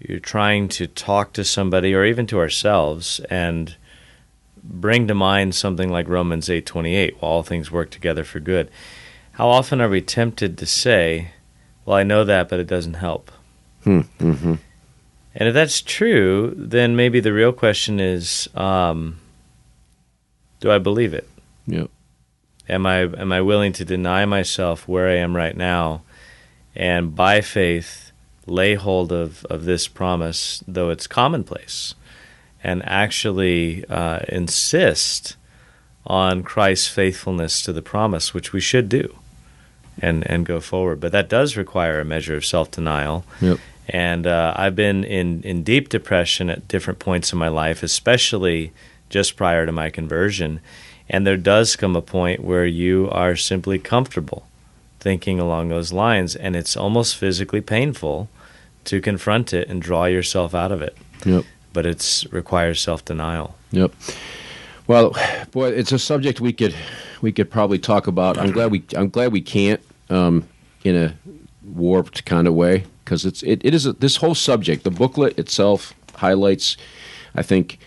[0.00, 3.76] you're trying to talk to somebody or even to ourselves and
[4.64, 8.70] bring to mind something like Romans 8:28, all things work together for good.
[9.32, 11.32] How often are we tempted to say,
[11.84, 13.30] "Well, I know that, but it doesn't help."
[13.84, 14.54] Mm-hmm.
[15.38, 19.20] And if that's true, then maybe the real question is, um,
[20.58, 21.28] do I believe it?
[21.68, 21.90] Yep.
[22.68, 26.02] Am I am I willing to deny myself where I am right now,
[26.74, 28.10] and by faith
[28.46, 31.94] lay hold of, of this promise, though it's commonplace,
[32.62, 35.36] and actually uh, insist
[36.04, 39.16] on Christ's faithfulness to the promise, which we should do,
[40.02, 40.98] and and go forward.
[40.98, 43.24] But that does require a measure of self denial.
[43.40, 43.58] Yep.
[43.88, 48.72] And uh, I've been in, in deep depression at different points in my life, especially
[49.08, 50.60] just prior to my conversion.
[51.08, 54.46] And there does come a point where you are simply comfortable
[55.00, 58.28] thinking along those lines, and it's almost physically painful
[58.84, 60.96] to confront it and draw yourself out of it.
[61.24, 61.44] Yep.
[61.72, 63.56] but it requires self denial.
[63.72, 63.92] Yep.
[64.86, 65.16] Well,
[65.50, 66.74] boy, it's a subject we could
[67.20, 68.38] we could probably talk about.
[68.38, 69.80] I'm glad we I'm glad we can't
[70.10, 70.48] um,
[70.84, 71.14] in a
[71.64, 74.84] warped kind of way because it's it, it is a, this whole subject.
[74.84, 76.76] The booklet itself highlights,
[77.34, 77.78] I think,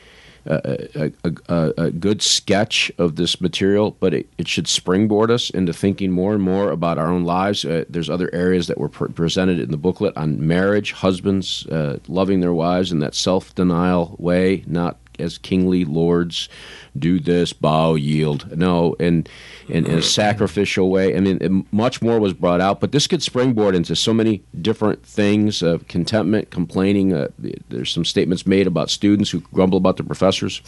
[0.48, 0.90] a,
[1.24, 5.74] a, a, a, good sketch of this material, but it, it, should springboard us into
[5.74, 7.64] thinking more and more about our own lives.
[7.64, 12.00] Uh, there's other areas that were pre- presented in the booklet on marriage, husbands uh,
[12.08, 16.50] loving their wives in that self denial way, not as kingly lords
[16.98, 18.58] do this, bow, yield.
[18.58, 19.30] No, and,
[19.72, 21.16] and in a sacrificial way.
[21.16, 25.06] I mean, much more was brought out, but this could springboard into so many different
[25.06, 27.14] things of contentment, complaining.
[27.14, 27.30] Uh,
[27.70, 30.62] there's some statements made about students who grumble about the professors.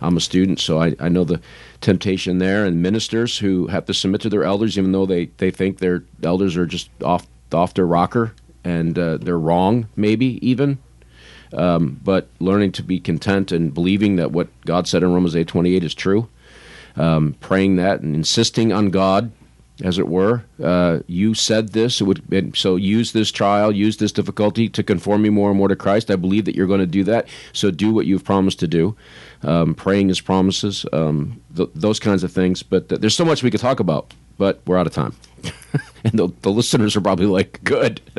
[0.00, 1.40] I'm a student, so I, I know the
[1.80, 5.50] temptation there, and ministers who have to submit to their elders, even though they, they
[5.50, 8.34] think their elders are just off, off their rocker
[8.64, 10.78] and uh, they're wrong, maybe even.
[11.52, 15.46] Um, but learning to be content and believing that what God said in Romans eight
[15.46, 16.28] twenty eight is true,
[16.96, 19.32] um, praying that and insisting on God,
[19.82, 20.44] as it were.
[20.62, 25.22] Uh, you said this, it would, so use this trial, use this difficulty to conform
[25.22, 26.10] me more and more to Christ.
[26.10, 27.26] I believe that you're going to do that.
[27.52, 28.96] So do what you've promised to do.
[29.42, 32.62] Um, praying His promises, um, th- those kinds of things.
[32.62, 35.14] But th- there's so much we could talk about, but we're out of time.
[36.04, 38.00] and the, the, listeners are probably like, "Good."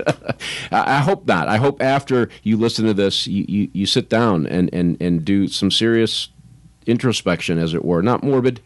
[0.71, 1.47] I, I, hope not.
[1.47, 5.25] I hope after you listen to this, you, you, you, sit down and, and, and
[5.25, 6.29] do some serious
[6.85, 8.61] introspection, as it were, not morbid,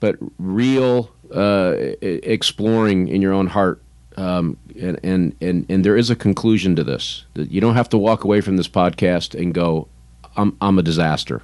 [0.00, 3.80] but real uh, exploring in your own heart.
[4.16, 7.24] Um, and, and and and there is a conclusion to this.
[7.34, 9.88] That You don't have to walk away from this podcast and go,
[10.36, 11.42] "I'm I'm a disaster."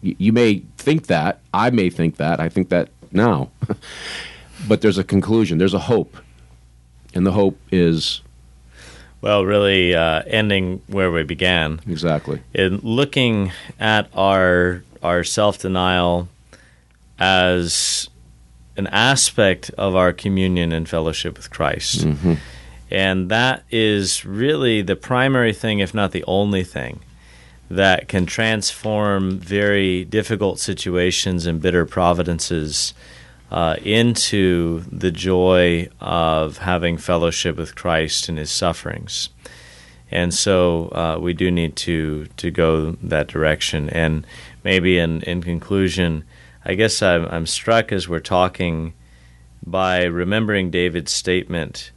[0.00, 1.40] You, you may think that.
[1.52, 2.38] I may think that.
[2.38, 3.50] I think that now.
[4.68, 5.58] but there's a conclusion.
[5.58, 6.16] There's a hope,
[7.14, 8.22] and the hope is
[9.20, 11.80] well, really uh, ending where we began.
[11.88, 12.42] Exactly.
[12.54, 13.50] In looking
[13.80, 16.28] at our our self denial
[17.18, 18.10] as
[18.76, 22.00] an aspect of our communion and fellowship with Christ.
[22.00, 22.34] Mm-hmm.
[22.90, 27.00] And that is really the primary thing, if not the only thing,
[27.70, 32.94] that can transform very difficult situations and bitter providences
[33.50, 39.30] uh, into the joy of having fellowship with Christ in His sufferings.
[40.10, 43.90] And so uh, we do need to to go that direction.
[43.90, 44.24] And
[44.66, 46.24] maybe in, in conclusion,
[46.64, 48.94] I guess I'm, I'm struck as we're talking
[49.64, 51.92] by remembering David's statement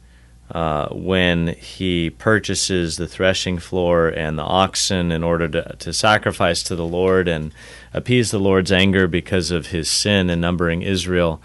[0.52, 6.62] uh, when he purchases the threshing floor and the oxen in order to, to sacrifice
[6.62, 7.52] to the Lord and
[7.92, 11.42] appease the Lord's anger because of his sin in numbering Israel.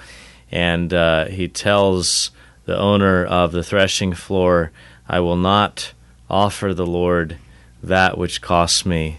[0.51, 2.29] And uh, he tells
[2.65, 4.71] the owner of the threshing floor,
[5.09, 5.91] I will not
[6.29, 7.37] offer the Lord
[7.81, 9.17] that which costs me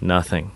[0.00, 0.52] nothing.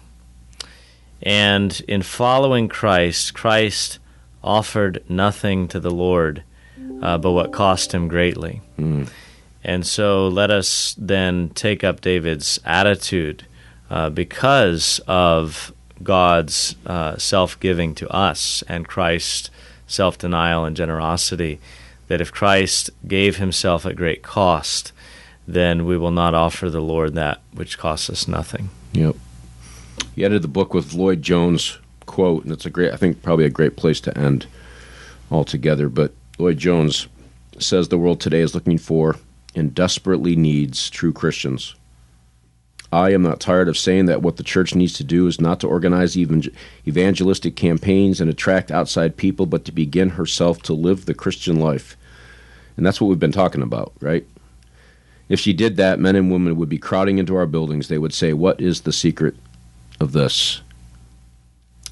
[1.22, 3.98] And in following Christ, Christ
[4.42, 6.42] offered nothing to the Lord
[7.02, 8.62] uh, but what cost him greatly.
[8.78, 9.08] Mm.
[9.64, 13.46] And so let us then take up David's attitude
[13.90, 19.50] uh, because of God's uh, self giving to us and Christ's
[19.86, 21.58] self denial and generosity.
[22.08, 24.92] That if Christ gave himself at great cost,
[25.48, 28.70] then we will not offer the Lord that which costs us nothing.
[28.92, 29.16] Yep.
[30.14, 33.44] He ended the book with Lloyd Jones quote, and it's a great, I think, probably
[33.44, 34.46] a great place to end
[35.30, 35.88] altogether.
[35.88, 37.08] But Lloyd Jones
[37.58, 39.16] says the world today is looking for
[39.54, 41.74] and desperately needs true Christians.
[42.92, 45.58] I am not tired of saying that what the church needs to do is not
[45.60, 51.14] to organize evangelistic campaigns and attract outside people, but to begin herself to live the
[51.14, 51.96] Christian life.
[52.76, 54.24] And that's what we've been talking about, right?
[55.28, 57.88] If she did that, men and women would be crowding into our buildings.
[57.88, 59.34] They would say, What is the secret
[60.00, 60.62] of this?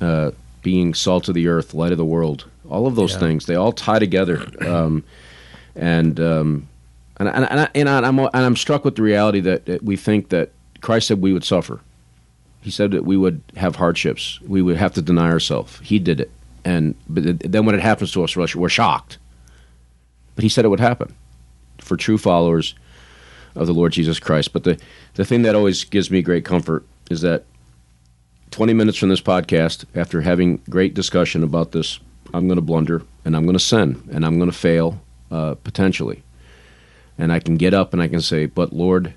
[0.01, 0.33] Uh,
[0.63, 3.19] being salt of the earth, light of the world, all of those yeah.
[3.19, 4.47] things, they all tie together.
[4.67, 5.05] Um,
[5.77, 6.69] and, um,
[7.19, 9.97] and, and, and, I, and, I'm, and I'm struck with the reality that, that we
[9.97, 10.51] think that
[10.81, 11.81] Christ said we would suffer.
[12.61, 14.41] He said that we would have hardships.
[14.41, 15.81] We would have to deny ourselves.
[15.81, 16.31] He did it.
[16.65, 19.19] And but then when it happens to us, we're shocked.
[20.35, 21.15] But he said it would happen
[21.79, 22.75] for true followers
[23.55, 24.53] of the Lord Jesus Christ.
[24.55, 24.81] But the,
[25.15, 27.45] the thing that always gives me great comfort is that
[28.55, 31.99] 20 minutes from this podcast, after having great discussion about this
[32.33, 35.55] I'm going to blunder and I'm going to sin and I'm going to fail uh,
[35.55, 36.23] potentially.
[37.19, 39.13] And I can get up and I can say, But Lord,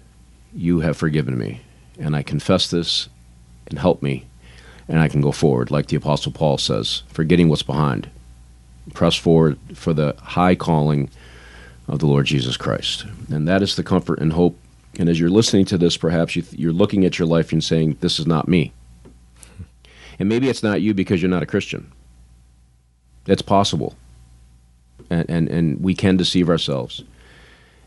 [0.56, 1.62] you have forgiven me.
[2.00, 3.10] And I confess this
[3.68, 4.26] and help me.
[4.88, 8.10] And I can go forward, like the Apostle Paul says, forgetting what's behind.
[8.96, 11.12] Press forward for the high calling
[11.88, 13.06] of the Lord Jesus Christ.
[13.30, 14.58] And that is the comfort and hope
[14.98, 17.98] And as you're listening to this, perhaps you you're looking at your life and saying,
[18.02, 18.74] This is not me.
[20.20, 21.92] And maybe it's not you because you're not a Christian.
[23.28, 23.96] It's possible.
[25.10, 27.04] And, and, and we can deceive ourselves.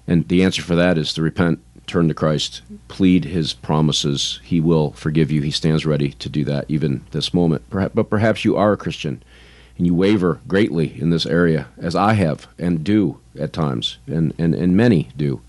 [0.07, 4.41] And the answer for that is to repent, turn to Christ, plead his promises.
[4.43, 5.43] He will forgive you.
[5.43, 7.63] He stands ready to do that even this moment.
[7.71, 9.23] But perhaps you are a Christian
[9.81, 14.35] and you waver greatly in this area, as I have and do at times, and,
[14.37, 15.41] and, and many do.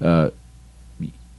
[0.00, 0.30] Uh,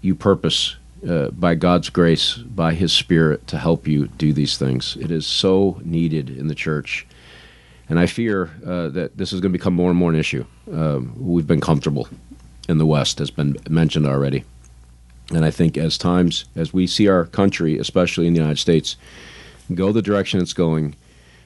[0.01, 0.77] you purpose
[1.07, 4.97] uh, by God's grace, by His Spirit, to help you do these things.
[4.99, 7.07] It is so needed in the church.
[7.89, 10.45] And I fear uh, that this is going to become more and more an issue.
[10.71, 12.07] Um, we've been comfortable
[12.69, 14.43] in the West, has been mentioned already.
[15.33, 18.95] And I think as times, as we see our country, especially in the United States,
[19.73, 20.95] go the direction it's going,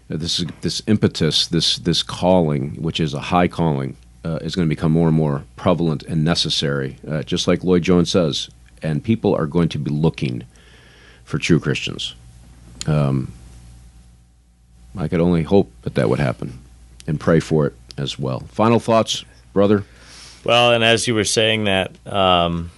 [0.10, 4.68] uh, this this impetus, this this calling, which is a high calling, uh, is going
[4.68, 6.98] to become more and more prevalent and necessary.
[7.08, 8.50] Uh, just like Lloyd Jones says,
[8.82, 10.44] and people are going to be looking
[11.24, 12.16] for true Christians.
[12.88, 13.34] Um,
[14.98, 16.60] I could only hope that that would happen,
[17.08, 18.42] and pray for it as well.
[18.42, 19.84] Final thoughts, brother.
[20.44, 22.72] Well, and as you were saying that, um,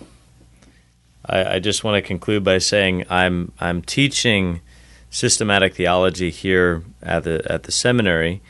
[1.26, 4.62] I, I, just want to conclude by saying I'm I'm teaching
[5.10, 8.42] systematic theology here at the at the seminary,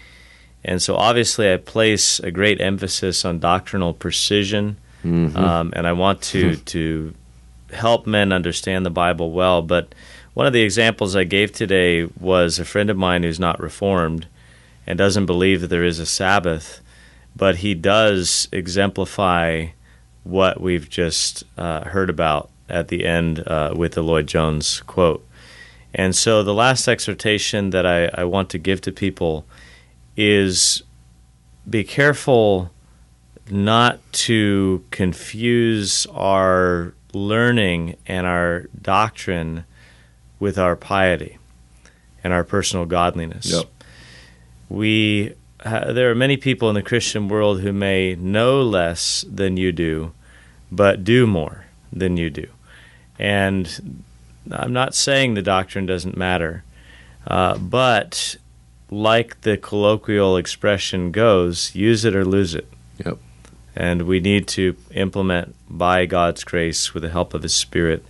[0.63, 5.35] and so obviously I place a great emphasis on doctrinal precision, mm-hmm.
[5.35, 6.63] um, and I want to mm-hmm.
[6.65, 7.13] to
[7.71, 9.61] help men understand the Bible well.
[9.61, 9.93] But
[10.33, 14.27] one of the examples I gave today was a friend of mine who's not reformed
[14.85, 16.81] and doesn't believe that there is a Sabbath
[17.37, 19.67] but he does exemplify
[20.23, 25.25] what we've just uh, heard about at the end uh, with the Lloyd Jones quote.
[25.93, 29.45] And so the last exhortation that I, I want to give to people
[30.17, 30.83] is
[31.69, 32.71] be careful
[33.49, 39.65] not to confuse our learning and our doctrine
[40.39, 41.37] with our piety
[42.23, 43.51] and our personal godliness.
[43.51, 43.65] Yep.
[44.69, 45.33] We
[45.65, 50.13] there are many people in the Christian world who may know less than you do,
[50.71, 52.47] but do more than you do.
[53.17, 54.03] And
[54.51, 56.63] I'm not saying the doctrine doesn't matter,
[57.25, 58.35] uh, but
[58.89, 62.67] like the colloquial expression goes, use it or lose it.
[63.03, 63.17] Yep.
[63.77, 68.03] And we need to implement by God's grace, with the help of His Spirit,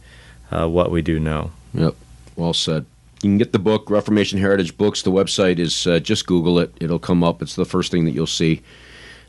[0.49, 1.51] uh, what we do know.
[1.73, 1.93] Yep.
[2.37, 2.85] Well said.
[3.21, 5.01] You can get the book, Reformation Heritage Books.
[5.01, 7.41] The website is uh, just Google it, it'll come up.
[7.41, 8.61] It's the first thing that you'll see.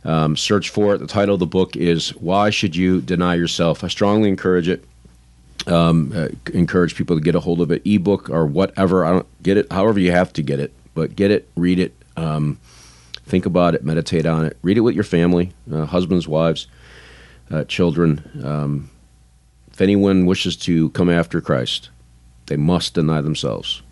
[0.05, 0.99] Um, search for it.
[0.99, 3.83] The title of the book is Why Should You Deny Yourself?
[3.83, 4.85] I strongly encourage it.
[5.67, 9.05] Um, uh, encourage people to get a hold of it, ebook or whatever.
[9.05, 11.95] I don't get it, however you have to get it, but get it, read it,
[12.17, 12.59] um,
[13.29, 16.67] think about it, meditate on it, read it with your family, uh, husbands, wives,
[17.51, 18.43] uh, children.
[18.45, 18.91] Um,
[19.71, 21.91] if anyone wishes to come after Christ,
[22.47, 23.83] they must deny themselves.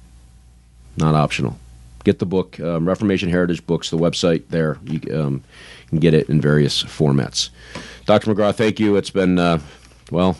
[0.97, 1.59] Not optional.
[2.05, 4.79] Get the book, um, Reformation Heritage Books, the website there.
[4.85, 5.45] You um,
[5.89, 7.51] can get it in various formats.
[8.07, 8.33] Dr.
[8.33, 8.97] McGraw, thank you.
[8.97, 9.61] It's been, uh,
[10.11, 10.37] well,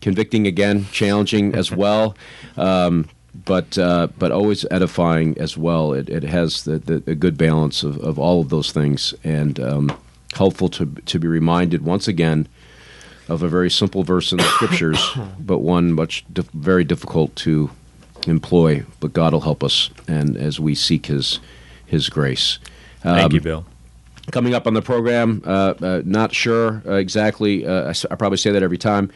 [0.00, 2.16] convicting again, challenging as well.
[2.56, 3.08] Um,
[3.44, 5.92] but uh, but always edifying as well.
[5.92, 9.58] It, it has the, the, the good balance of, of all of those things and
[9.60, 9.98] um,
[10.34, 12.48] helpful to to be reminded once again
[13.28, 15.00] of a very simple verse in the scriptures,
[15.38, 17.70] but one much dif- very difficult to
[18.26, 18.84] employ.
[19.00, 21.40] But God will help us, and as we seek His
[21.84, 22.58] His grace.
[23.04, 23.66] Um, Thank you, Bill.
[24.32, 27.64] Coming up on the program, uh, uh, not sure uh, exactly.
[27.64, 29.12] Uh, I, I, probably say that every time.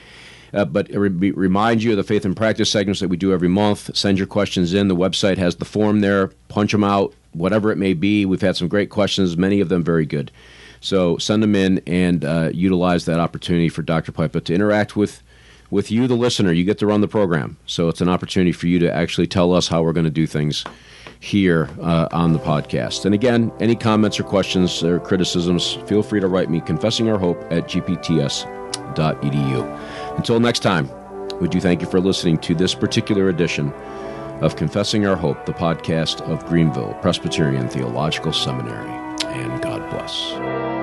[0.52, 3.48] Uh, but re- remind you of the faith and practice segments that we do every
[3.48, 3.94] month.
[3.97, 4.89] Send your questions in.
[4.89, 6.28] The website has the form there.
[6.48, 8.24] Punch them out, whatever it may be.
[8.24, 10.31] We've had some great questions, many of them very good.
[10.81, 14.12] So send them in and uh, utilize that opportunity for Dr.
[14.12, 15.22] Pipa to interact with
[15.70, 16.51] with you, the listener.
[16.52, 19.55] You get to run the program, so it's an opportunity for you to actually tell
[19.55, 20.64] us how we're going to do things
[21.20, 23.05] here uh, on the podcast.
[23.05, 27.18] And again, any comments or questions or criticisms, feel free to write me confessing our
[27.18, 28.48] hope at gpts.edu.
[30.20, 30.86] Until next time,
[31.40, 33.72] we do thank you for listening to this particular edition
[34.42, 38.90] of Confessing Our Hope, the podcast of Greenville Presbyterian Theological Seminary.
[39.28, 40.80] And God bless.